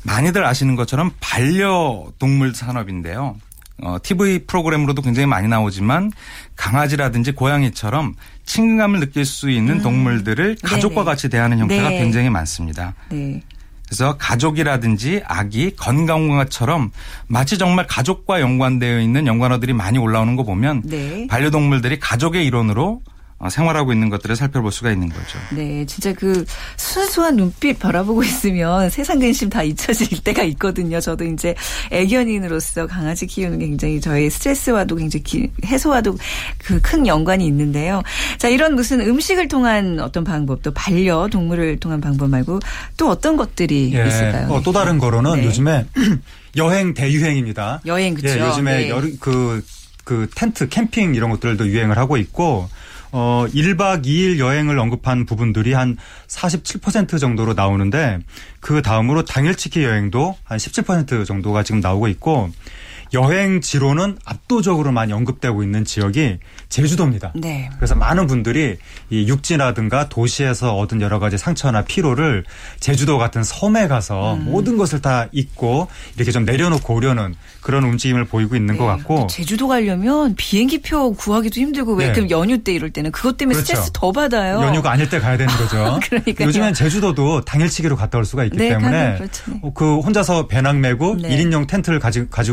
많이들 0.02 0.44
아시는 0.44 0.76
것처럼 0.76 1.10
반려동물 1.20 2.54
산업인데요. 2.54 3.36
어, 3.82 3.96
TV 4.02 4.40
프로그램으로도 4.46 5.02
굉장히 5.02 5.26
많이 5.26 5.48
나오지만 5.48 6.12
강아지라든지 6.56 7.32
고양이처럼 7.32 8.14
친근감을 8.44 9.00
느낄 9.00 9.24
수 9.24 9.50
있는 9.50 9.76
음. 9.76 9.82
동물들을 9.82 10.56
가족과 10.62 10.96
네네. 10.96 11.04
같이 11.04 11.28
대하는 11.28 11.58
형태가 11.58 11.88
네. 11.88 11.98
굉장히 11.98 12.28
많습니다. 12.28 12.94
네. 13.10 13.42
그래서 13.86 14.16
가족이라든지 14.18 15.22
아기, 15.26 15.74
건강과처럼 15.74 16.92
마치 17.26 17.58
정말 17.58 17.88
가족과 17.88 18.40
연관되어 18.40 19.00
있는 19.00 19.26
연관어들이 19.26 19.72
많이 19.72 19.98
올라오는 19.98 20.36
거 20.36 20.44
보면 20.44 20.82
네. 20.84 21.26
반려동물들이 21.26 21.98
가족의 21.98 22.46
일원으로 22.46 23.02
어, 23.04 23.09
생활하고 23.48 23.92
있는 23.92 24.10
것들을 24.10 24.36
살펴볼 24.36 24.72
수가 24.72 24.90
있는 24.92 25.08
거죠. 25.08 25.38
네, 25.52 25.86
진짜 25.86 26.12
그 26.12 26.44
순수한 26.76 27.36
눈빛 27.36 27.78
바라보고 27.78 28.22
있으면 28.24 28.90
세상 28.90 29.18
근심 29.18 29.48
다 29.48 29.62
잊혀질 29.62 30.20
때가 30.24 30.42
있거든요. 30.42 31.00
저도 31.00 31.24
이제 31.24 31.54
애견인으로서 31.90 32.86
강아지 32.86 33.26
키우는 33.26 33.58
게 33.60 33.66
굉장히 33.68 34.00
저의 34.00 34.28
스트레스와도 34.28 34.96
굉장히 34.96 35.22
기, 35.22 35.50
해소와도 35.64 36.18
그 36.58 36.80
큰 36.90 37.06
연관이 37.06 37.46
있는데요. 37.46 38.02
자, 38.38 38.48
이런 38.48 38.74
무슨 38.74 39.00
음식을 39.00 39.48
통한 39.48 40.00
어떤 40.00 40.24
방법, 40.24 40.62
또 40.62 40.72
반려 40.72 41.28
동물을 41.28 41.78
통한 41.78 42.00
방법 42.00 42.30
말고 42.30 42.58
또 42.96 43.08
어떤 43.08 43.36
것들이 43.36 43.92
예, 43.94 44.06
있을까요? 44.08 44.48
어, 44.48 44.62
또 44.62 44.72
다른 44.72 44.98
거로는 44.98 45.36
네. 45.36 45.44
요즘에 45.46 45.86
여행 46.56 46.94
대유행입니다. 46.94 47.82
여행 47.86 48.14
그죠. 48.14 48.28
예, 48.28 48.40
요즘에 48.40 48.76
네. 48.76 48.88
여름 48.90 49.16
그그 49.18 49.64
그 50.04 50.28
텐트 50.34 50.68
캠핑 50.68 51.14
이런 51.14 51.30
것들도 51.30 51.68
유행을 51.68 51.96
하고 51.96 52.16
있고 52.16 52.68
어 53.12 53.46
1박 53.48 54.04
2일 54.04 54.38
여행을 54.38 54.78
언급한 54.78 55.26
부분들이 55.26 55.72
한 55.72 55.96
47% 56.28 57.18
정도로 57.18 57.54
나오는데 57.54 58.20
그 58.60 58.82
다음으로 58.82 59.24
당일치기 59.24 59.82
여행도 59.82 60.36
한 60.44 60.58
17% 60.58 61.26
정도가 61.26 61.62
지금 61.62 61.80
나오고 61.80 62.08
있고 62.08 62.50
여행 63.12 63.60
지로는 63.60 64.18
압도적으로 64.24 64.92
많이 64.92 65.12
언급되고 65.12 65.62
있는 65.62 65.84
지역이 65.84 66.38
제주도입니다. 66.68 67.32
네. 67.34 67.68
그래서 67.76 67.94
많은 67.94 68.26
분들이 68.26 68.76
이 69.10 69.26
육지라든가 69.26 70.08
도시에서 70.08 70.76
얻은 70.76 71.00
여러 71.00 71.18
가지 71.18 71.36
상처나 71.36 71.82
피로를 71.82 72.44
제주도 72.78 73.18
같은 73.18 73.42
섬에 73.42 73.88
가서 73.88 74.34
음. 74.34 74.44
모든 74.44 74.76
것을 74.76 75.00
다 75.02 75.26
잊고 75.32 75.88
이렇게 76.16 76.30
좀 76.30 76.44
내려놓고 76.44 76.94
오려는 76.94 77.34
그런 77.60 77.84
움직임을 77.84 78.24
보이고 78.26 78.56
있는 78.56 78.74
네. 78.74 78.78
것 78.78 78.86
같고 78.86 79.26
제주도 79.26 79.68
가려면 79.68 80.34
비행기표 80.36 81.14
구하기도 81.14 81.60
힘들고 81.60 81.94
왜 81.94 82.08
네. 82.08 82.12
그럼 82.12 82.30
연휴 82.30 82.62
때 82.62 82.72
이럴 82.72 82.90
때는 82.90 83.10
그것 83.10 83.36
때문에 83.36 83.54
그렇죠. 83.56 83.66
스트레스 83.66 83.90
더 83.92 84.12
받아요. 84.12 84.62
연휴가 84.62 84.92
아닐 84.92 85.08
때 85.08 85.18
가야 85.18 85.36
되는 85.36 85.52
거죠. 85.56 85.98
그러니까 86.08 86.44
요즘엔 86.44 86.74
제주도도 86.74 87.42
당일치기로 87.42 87.96
갔다 87.96 88.18
올 88.18 88.24
수가 88.24 88.44
있기 88.44 88.56
네, 88.56 88.70
때문에 88.70 89.16
그렇죠. 89.16 89.52
어, 89.62 89.72
그 89.74 89.98
혼자서 89.98 90.46
배낭 90.46 90.80
메고 90.80 91.16
네. 91.16 91.36
1인용 91.36 91.66
텐트를 91.66 91.98
가지고 91.98 92.28
가지 92.28 92.50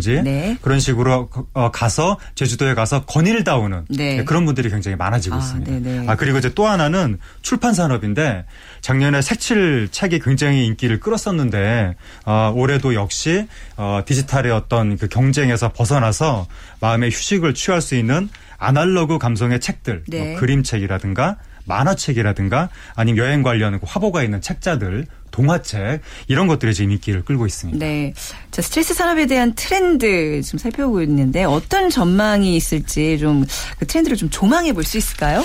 고 0.00 0.10
간다든지 0.10 0.22
네. 0.22 0.56
그런 0.62 0.80
식으로 0.80 1.28
어, 1.52 1.70
가서 1.70 2.18
제주도에 2.34 2.74
가서 2.74 3.04
거닐다 3.04 3.56
오는 3.56 3.84
네. 3.88 4.16
네. 4.16 4.24
그런 4.24 4.44
분들이 4.46 4.70
굉장히 4.70 4.96
많아지고 4.96 5.36
아, 5.36 5.38
있습니다. 5.38 5.70
네네. 5.70 6.08
아 6.08 6.16
그리고 6.16 6.38
이제 6.38 6.52
또 6.54 6.66
하나는 6.66 7.18
출판 7.42 7.74
산업인데 7.74 8.46
작년에 8.80 9.22
색칠 9.22 9.88
책이 9.90 10.20
굉장히 10.20 10.66
인기를 10.66 10.98
끌었었는데 11.00 11.94
어, 12.24 12.52
올해도 12.56 12.94
역시 12.94 13.46
어, 13.76 14.00
디지털의 14.04 14.50
어떤 14.50 14.96
그 14.96 15.08
경쟁에서 15.08 15.72
벗어나서 15.72 16.46
마음의 16.80 17.10
휴식을 17.10 17.54
취할 17.54 17.80
수 17.80 17.94
있는 17.94 18.28
아날로그 18.58 19.18
감성의 19.18 19.60
책들, 19.60 19.94
뭐 19.94 20.02
네. 20.08 20.30
뭐 20.32 20.40
그림책이라든가 20.40 21.36
만화책이라든가 21.64 22.68
아니면 22.94 23.24
여행 23.24 23.42
관련 23.42 23.78
화보가 23.82 24.22
있는 24.22 24.40
책자들 24.40 25.06
동화책 25.30 26.00
이런 26.28 26.46
것들이 26.46 26.74
지금 26.74 26.92
인기를 26.92 27.24
끌고 27.24 27.46
있습니다. 27.46 27.78
네. 27.84 28.12
자, 28.50 28.62
스트레스 28.62 28.94
산업에 28.94 29.26
대한 29.26 29.54
트렌드 29.54 30.42
좀 30.42 30.58
살펴보고 30.58 31.02
있는데 31.02 31.44
어떤 31.44 31.90
전망이 31.90 32.56
있을지 32.56 33.18
좀 33.18 33.44
그 33.78 33.86
트렌드를 33.86 34.16
좀 34.16 34.28
조망해 34.30 34.72
볼 34.72 34.84
수 34.84 34.98
있을까요? 34.98 35.44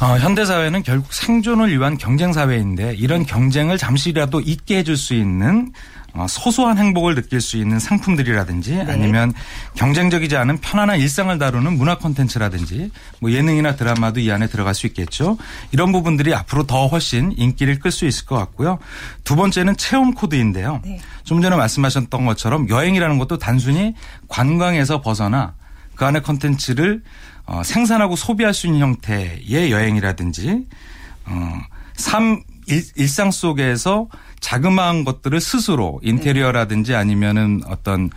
어, 0.00 0.16
현대 0.18 0.44
사회는 0.44 0.82
결국 0.84 1.12
생존을 1.12 1.76
위한 1.76 1.98
경쟁 1.98 2.32
사회인데 2.32 2.94
이런 2.96 3.26
경쟁을 3.26 3.76
잠시라도 3.78 4.40
잊게 4.40 4.78
해줄 4.78 4.96
수 4.96 5.14
있는 5.14 5.72
어, 5.72 5.97
소소한 6.28 6.78
행복을 6.78 7.14
느낄 7.14 7.40
수 7.40 7.56
있는 7.56 7.78
상품들이라든지 7.78 8.76
네. 8.76 8.86
아니면 8.88 9.32
경쟁적이지 9.74 10.36
않은 10.36 10.58
편안한 10.58 10.98
일상을 10.98 11.36
다루는 11.38 11.76
문화 11.76 11.98
콘텐츠라든지 11.98 12.90
뭐 13.20 13.30
예능이나 13.30 13.76
드라마도 13.76 14.20
이 14.20 14.30
안에 14.30 14.48
들어갈 14.48 14.74
수 14.74 14.86
있겠죠. 14.86 15.38
이런 15.70 15.92
부분들이 15.92 16.34
앞으로 16.34 16.66
더 16.66 16.86
훨씬 16.86 17.32
인기를 17.36 17.78
끌 17.78 17.90
수 17.90 18.06
있을 18.06 18.26
것 18.26 18.36
같고요. 18.36 18.78
두 19.24 19.36
번째는 19.36 19.76
체험 19.76 20.14
코드인데요. 20.14 20.80
네. 20.84 21.00
좀 21.24 21.40
전에 21.42 21.56
말씀하셨던 21.56 22.26
것처럼 22.26 22.68
여행이라는 22.68 23.18
것도 23.18 23.38
단순히 23.38 23.94
관광에서 24.28 25.00
벗어나 25.00 25.54
그 25.94 26.04
안에 26.04 26.20
콘텐츠를 26.20 27.02
어, 27.46 27.62
생산하고 27.62 28.16
소비할 28.16 28.54
수 28.54 28.66
있는 28.66 28.80
형태의 28.80 29.70
여행이라든지 29.70 30.66
어, 31.26 31.52
삶 31.94 32.42
일, 32.68 32.82
일상 32.96 33.30
속에서 33.30 34.08
자그마한 34.40 35.04
것들을 35.04 35.40
스스로 35.40 36.00
인테리어라든지 36.02 36.94
아니면은 36.94 37.62
어떤 37.66 38.10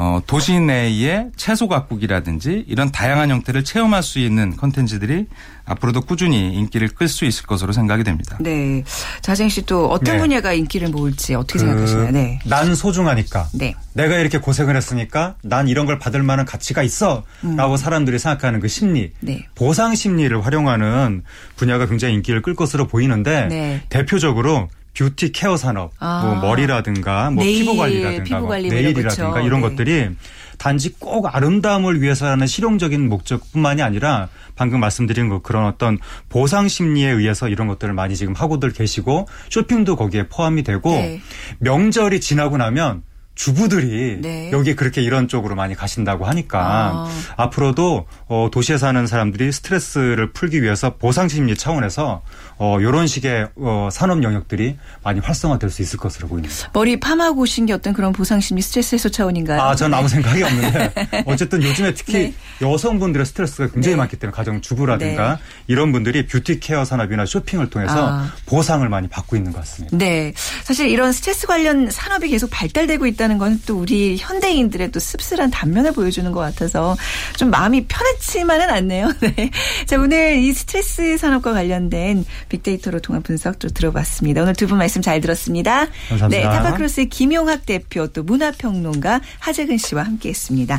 어, 0.00 0.22
도시 0.28 0.60
내의 0.60 1.26
채소 1.34 1.66
가꾸기라든지 1.66 2.64
이런 2.68 2.92
다양한 2.92 3.30
형태를 3.30 3.64
체험할 3.64 4.04
수 4.04 4.20
있는 4.20 4.56
컨텐츠들이 4.56 5.26
앞으로도 5.64 6.02
꾸준히 6.02 6.54
인기를 6.54 6.90
끌 6.90 7.08
수 7.08 7.24
있을 7.24 7.46
것으로 7.46 7.72
생각이 7.72 8.04
됩니다. 8.04 8.38
네. 8.40 8.84
자생 9.22 9.48
씨 9.48 9.62
또 9.62 9.90
어떤 9.90 10.14
네. 10.14 10.20
분야가 10.22 10.52
인기를 10.52 10.90
모을지 10.90 11.34
어떻게 11.34 11.58
그, 11.58 11.66
생각하시나요? 11.66 12.10
네. 12.12 12.38
난 12.44 12.76
소중하니까. 12.76 13.48
네. 13.54 13.74
내가 13.92 14.18
이렇게 14.18 14.38
고생을 14.38 14.76
했으니까 14.76 15.34
난 15.42 15.66
이런 15.66 15.84
걸 15.84 15.98
받을 15.98 16.22
만한 16.22 16.46
가치가 16.46 16.84
있어. 16.84 17.24
음. 17.42 17.56
라고 17.56 17.76
사람들이 17.76 18.20
생각하는 18.20 18.60
그 18.60 18.68
심리. 18.68 19.10
네. 19.18 19.48
보상 19.56 19.96
심리를 19.96 20.46
활용하는 20.46 21.24
분야가 21.56 21.86
굉장히 21.86 22.14
인기를 22.14 22.40
끌 22.42 22.54
것으로 22.54 22.86
보이는데 22.86 23.48
네. 23.48 23.82
대표적으로 23.88 24.68
뷰티 24.98 25.30
케어 25.30 25.56
산업, 25.56 25.92
아. 26.00 26.22
뭐 26.24 26.48
머리라든가 26.48 27.30
뭐 27.30 27.44
네일, 27.44 27.60
피부 27.60 27.76
관리라든가 27.76 28.24
피부 28.24 28.40
뭐 28.40 28.56
네일이라든가 28.56 29.30
그렇죠. 29.30 29.46
이런 29.46 29.60
네. 29.60 29.68
것들이 29.68 30.10
단지 30.58 30.92
꼭 30.98 31.32
아름다움을 31.32 32.02
위해서라는 32.02 32.48
실용적인 32.48 33.08
목적뿐만이 33.08 33.80
아니라 33.80 34.28
방금 34.56 34.80
말씀드린 34.80 35.28
그 35.28 35.40
그런 35.40 35.66
어떤 35.66 35.98
보상 36.28 36.66
심리에 36.66 37.10
의해서 37.10 37.48
이런 37.48 37.68
것들을 37.68 37.94
많이 37.94 38.16
지금 38.16 38.34
하고들 38.34 38.72
계시고 38.72 39.28
쇼핑도 39.50 39.94
거기에 39.94 40.26
포함이 40.26 40.64
되고 40.64 40.90
네. 40.90 41.20
명절이 41.60 42.20
지나고 42.20 42.56
나면 42.56 43.02
주부들이 43.38 44.18
네. 44.20 44.50
여기에 44.50 44.74
그렇게 44.74 45.00
이런 45.00 45.28
쪽으로 45.28 45.54
많이 45.54 45.76
가신다고 45.76 46.26
하니까 46.26 46.58
아. 46.60 47.08
앞으로도 47.36 48.06
어, 48.26 48.48
도시에 48.50 48.78
사는 48.78 49.06
사람들이 49.06 49.52
스트레스를 49.52 50.32
풀기 50.32 50.60
위해서 50.60 50.96
보상 50.96 51.28
심리 51.28 51.56
차원에서 51.56 52.22
어, 52.56 52.80
이런 52.80 53.06
식의 53.06 53.48
어, 53.54 53.88
산업 53.92 54.24
영역들이 54.24 54.76
많이 55.04 55.20
활성화될 55.20 55.70
수 55.70 55.82
있을 55.82 56.00
것으로 56.00 56.26
보입니다. 56.26 56.52
머리 56.72 56.98
파마하고 56.98 57.42
오신 57.42 57.66
게 57.66 57.72
어떤 57.72 57.94
그런 57.94 58.12
보상 58.12 58.40
심리 58.40 58.60
스트레스 58.60 58.96
해소 58.96 59.08
차원인가요? 59.08 59.60
아, 59.60 59.76
저는 59.76 59.96
아무 59.96 60.08
생각이 60.08 60.42
없는데 60.42 60.92
어쨌든 61.24 61.62
요즘에 61.62 61.94
특히 61.94 62.12
네. 62.12 62.34
여성분들의 62.60 63.24
스트레스가 63.24 63.68
굉장히 63.68 63.94
네. 63.94 63.98
많기 63.98 64.16
때문에 64.16 64.34
가정 64.34 64.60
주부라든가 64.60 65.34
네. 65.34 65.40
이런 65.68 65.92
분들이 65.92 66.26
뷰티 66.26 66.58
케어 66.58 66.84
산업이나 66.84 67.24
쇼핑을 67.24 67.70
통해서 67.70 68.08
아. 68.08 68.32
보상을 68.46 68.86
많이 68.88 69.06
받고 69.06 69.36
있는 69.36 69.52
것 69.52 69.60
같습니다. 69.60 69.96
네, 69.96 70.34
사실 70.64 70.88
이런 70.88 71.12
스트레스 71.12 71.46
관련 71.46 71.88
산업이 71.88 72.28
계속 72.28 72.50
발달되고 72.50 73.06
있다는 73.06 73.27
건 73.36 73.58
또 73.66 73.78
우리 73.80 74.16
현대인들의 74.18 74.92
또 74.92 75.00
씁쓸한 75.00 75.50
단면을 75.50 75.92
보여주는 75.92 76.30
것 76.30 76.38
같아서 76.40 76.96
좀 77.36 77.50
마음이 77.50 77.86
편해지만은 77.86 78.70
않네요. 78.70 79.12
네. 79.20 79.50
자, 79.84 79.98
오늘 79.98 80.36
이 80.38 80.52
스트레스 80.52 81.18
산업과 81.18 81.52
관련된 81.52 82.24
빅데이터로 82.48 83.00
통한 83.00 83.22
분석 83.22 83.58
좀 83.58 83.70
들어봤습니다. 83.74 84.42
오늘 84.42 84.54
두 84.54 84.68
분 84.68 84.78
말씀 84.78 85.02
잘 85.02 85.20
들었습니다. 85.20 85.86
감사합니다. 86.10 86.28
네, 86.28 86.42
타파크로스의 86.44 87.08
김용학 87.08 87.66
대표 87.66 88.06
또 88.06 88.22
문화평론가 88.22 89.20
하재근 89.40 89.76
씨와 89.78 90.04
함께 90.04 90.28
했습니다. 90.28 90.78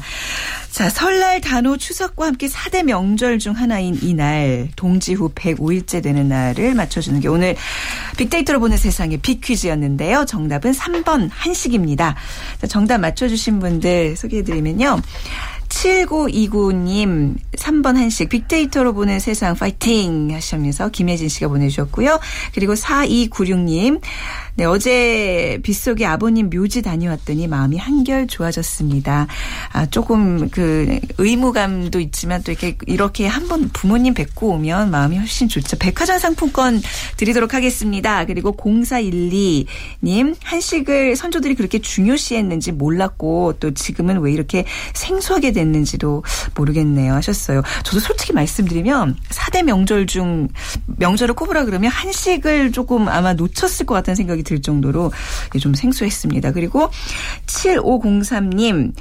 자, 0.71 0.89
설날 0.89 1.41
단오 1.41 1.75
추석과 1.77 2.27
함께 2.27 2.47
4대 2.47 2.83
명절 2.83 3.39
중 3.39 3.53
하나인 3.53 3.97
이날 4.01 4.69
동지 4.75 5.13
후 5.13 5.29
105일째 5.33 6.01
되는 6.03 6.29
날을 6.29 6.75
맞춰주는 6.75 7.19
게 7.19 7.27
오늘 7.27 7.55
빅데이터로 8.17 8.59
보는 8.59 8.77
세상의 8.77 9.17
빅퀴즈였는데요. 9.17 10.25
정답은 10.25 10.71
3번 10.71 11.29
한식입니다. 11.33 12.15
자, 12.61 12.67
정답 12.67 12.99
맞춰주신 12.99 13.59
분들 13.59 14.15
소개해드리면요. 14.15 14.99
7929님 15.69 17.35
3번 17.55 17.95
한식 17.95 18.29
빅데이터로 18.29 18.93
보는 18.93 19.19
세상 19.19 19.55
파이팅 19.55 20.33
하시면서 20.33 20.89
김혜진 20.89 21.29
씨가 21.29 21.47
보내주셨고요. 21.47 22.19
그리고 22.53 22.73
4296님 22.73 24.01
네, 24.55 24.65
어제 24.65 25.59
빗속에 25.63 26.05
아버님 26.05 26.49
묘지 26.49 26.81
다녀왔더니 26.81 27.47
마음이 27.47 27.77
한결 27.77 28.27
좋아졌습니다. 28.27 29.27
아, 29.71 29.85
조금 29.87 30.49
그 30.49 30.99
의무감도 31.17 31.99
있지만 31.99 32.43
또 32.43 32.51
이렇게 32.51 32.77
이렇게 32.87 33.27
한번 33.27 33.69
부모님 33.69 34.13
뵙고 34.13 34.49
오면 34.49 34.91
마음이 34.91 35.17
훨씬 35.17 35.47
좋죠. 35.47 35.77
백화점 35.77 36.19
상품권 36.19 36.81
드리도록 37.17 37.53
하겠습니다. 37.53 38.25
그리고 38.25 38.51
0412님 38.55 40.35
한식을 40.43 41.15
선조들이 41.15 41.55
그렇게 41.55 41.79
중요시했는지 41.79 42.71
몰랐고 42.71 43.55
또 43.59 43.73
지금은 43.73 44.19
왜 44.19 44.31
이렇게 44.31 44.65
생소하게 44.93 45.51
됐는지도 45.51 46.23
모르겠네요 46.55 47.13
하셨어요. 47.13 47.61
저도 47.83 47.99
솔직히 47.99 48.33
말씀드리면 48.33 49.15
4대 49.29 49.63
명절 49.63 50.07
중 50.07 50.47
명절을 50.97 51.35
꼽으라 51.35 51.65
그러면 51.65 51.91
한식을 51.91 52.71
조금 52.71 53.07
아마 53.07 53.33
놓쳤을 53.33 53.85
것 53.85 53.93
같다는 53.95 54.15
생각이 54.15 54.43
들 54.49 54.61
정도로 54.61 55.11
좀 55.61 55.73
생소했습니다. 55.75 56.51
그리고 56.53 56.89
7503님 57.45 58.93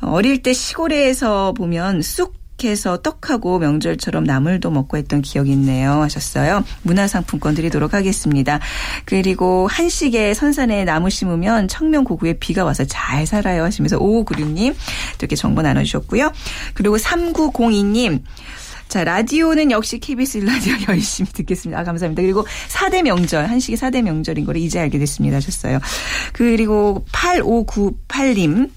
어릴 0.00 0.42
때 0.42 0.52
시골에서 0.52 1.52
보면 1.52 2.02
쑥 2.02 2.34
해서 2.64 2.96
떡하고 3.02 3.58
명절처럼 3.58 4.24
나물도 4.24 4.70
먹고 4.70 4.96
했던 4.96 5.20
기억이 5.20 5.52
있네요 5.52 6.00
하셨어요. 6.00 6.64
문화상품권 6.84 7.54
드리도록 7.54 7.92
하겠습니다. 7.92 8.60
그리고 9.04 9.68
한식에 9.70 10.32
선산에 10.32 10.84
나무 10.86 11.10
심으면 11.10 11.68
청명 11.68 12.04
고구에 12.04 12.38
비가 12.38 12.64
와서 12.64 12.84
잘 12.86 13.26
살아요 13.26 13.62
하시면서 13.62 13.98
5596님 13.98 14.74
이렇게 15.18 15.36
정보 15.36 15.60
나눠주셨고요. 15.60 16.32
그리고 16.72 16.96
3902님 16.96 18.22
자, 18.88 19.04
라디오는 19.04 19.70
역시 19.70 19.98
KBS 19.98 20.38
라디오 20.38 20.74
열심히 20.88 21.30
듣겠습니다. 21.32 21.80
아, 21.80 21.84
감사합니다. 21.84 22.22
그리고 22.22 22.46
4대 22.68 23.02
명절, 23.02 23.46
한식이 23.46 23.76
4대 23.76 24.02
명절인 24.02 24.44
거를 24.44 24.60
이제 24.60 24.78
알게 24.78 24.98
됐습니다. 24.98 25.36
하셨어요. 25.36 25.80
그리고 26.32 27.04
8598님. 27.12 28.70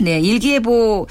네, 0.00 0.20
일기예보 0.20 1.06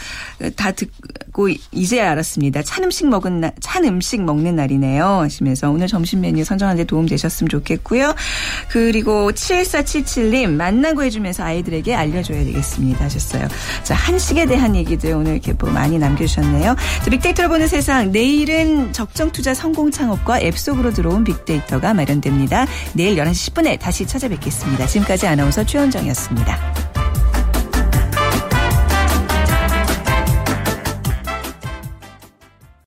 다 0.56 0.72
듣고 0.72 1.50
이제 1.72 2.02
알았습니다. 2.02 2.64
찬 2.64 2.84
음식 2.84 3.08
먹은 3.08 3.42
날, 3.42 3.54
찬 3.60 3.86
음식 3.86 4.22
먹는 4.22 4.56
날이네요. 4.56 5.06
하시면서 5.06 5.72
오늘 5.72 5.88
점심 5.88 6.22
메뉴 6.22 6.44
선정하는 6.44 6.82
데 6.82 6.86
도움 6.86 7.06
되셨으면 7.06 7.50
좋겠고요. 7.50 8.14
그리고 8.70 9.32
7477님 9.32 10.52
만나고 10.52 11.04
해주면서 11.04 11.44
아이들에게 11.44 11.96
알려줘야 11.96 12.44
되겠습니다. 12.44 13.06
하셨어요. 13.06 13.48
자, 13.84 13.96
한식에 13.96 14.46
대한 14.46 14.76
얘기들 14.76 15.14
오늘 15.14 15.34
이렇게 15.34 15.54
뭐 15.54 15.70
많이 15.70 15.98
남겨주셨네요. 15.98 16.76
자, 17.04 17.10
빅데이터로 17.10 17.50
보는 17.50 17.68
세상. 17.68 18.12
내일은 18.12 18.92
적정 18.94 19.32
투자 19.32 19.54
성공 19.54 19.92
창업과 19.92 20.42
앱 20.42 20.58
속으로 20.58 20.92
들어온 20.92 21.24
빅데이터가 21.24 21.94
마련됩니다. 21.94 22.68
내일 22.94 23.16
11시 23.16 23.54
10분에 23.54 23.80
다시 23.80 24.06
찾아뵙겠습니다. 24.06 24.88
지금까지 24.88 25.28
아나운서 25.28 25.66
최현정이었습니다. 25.66 26.93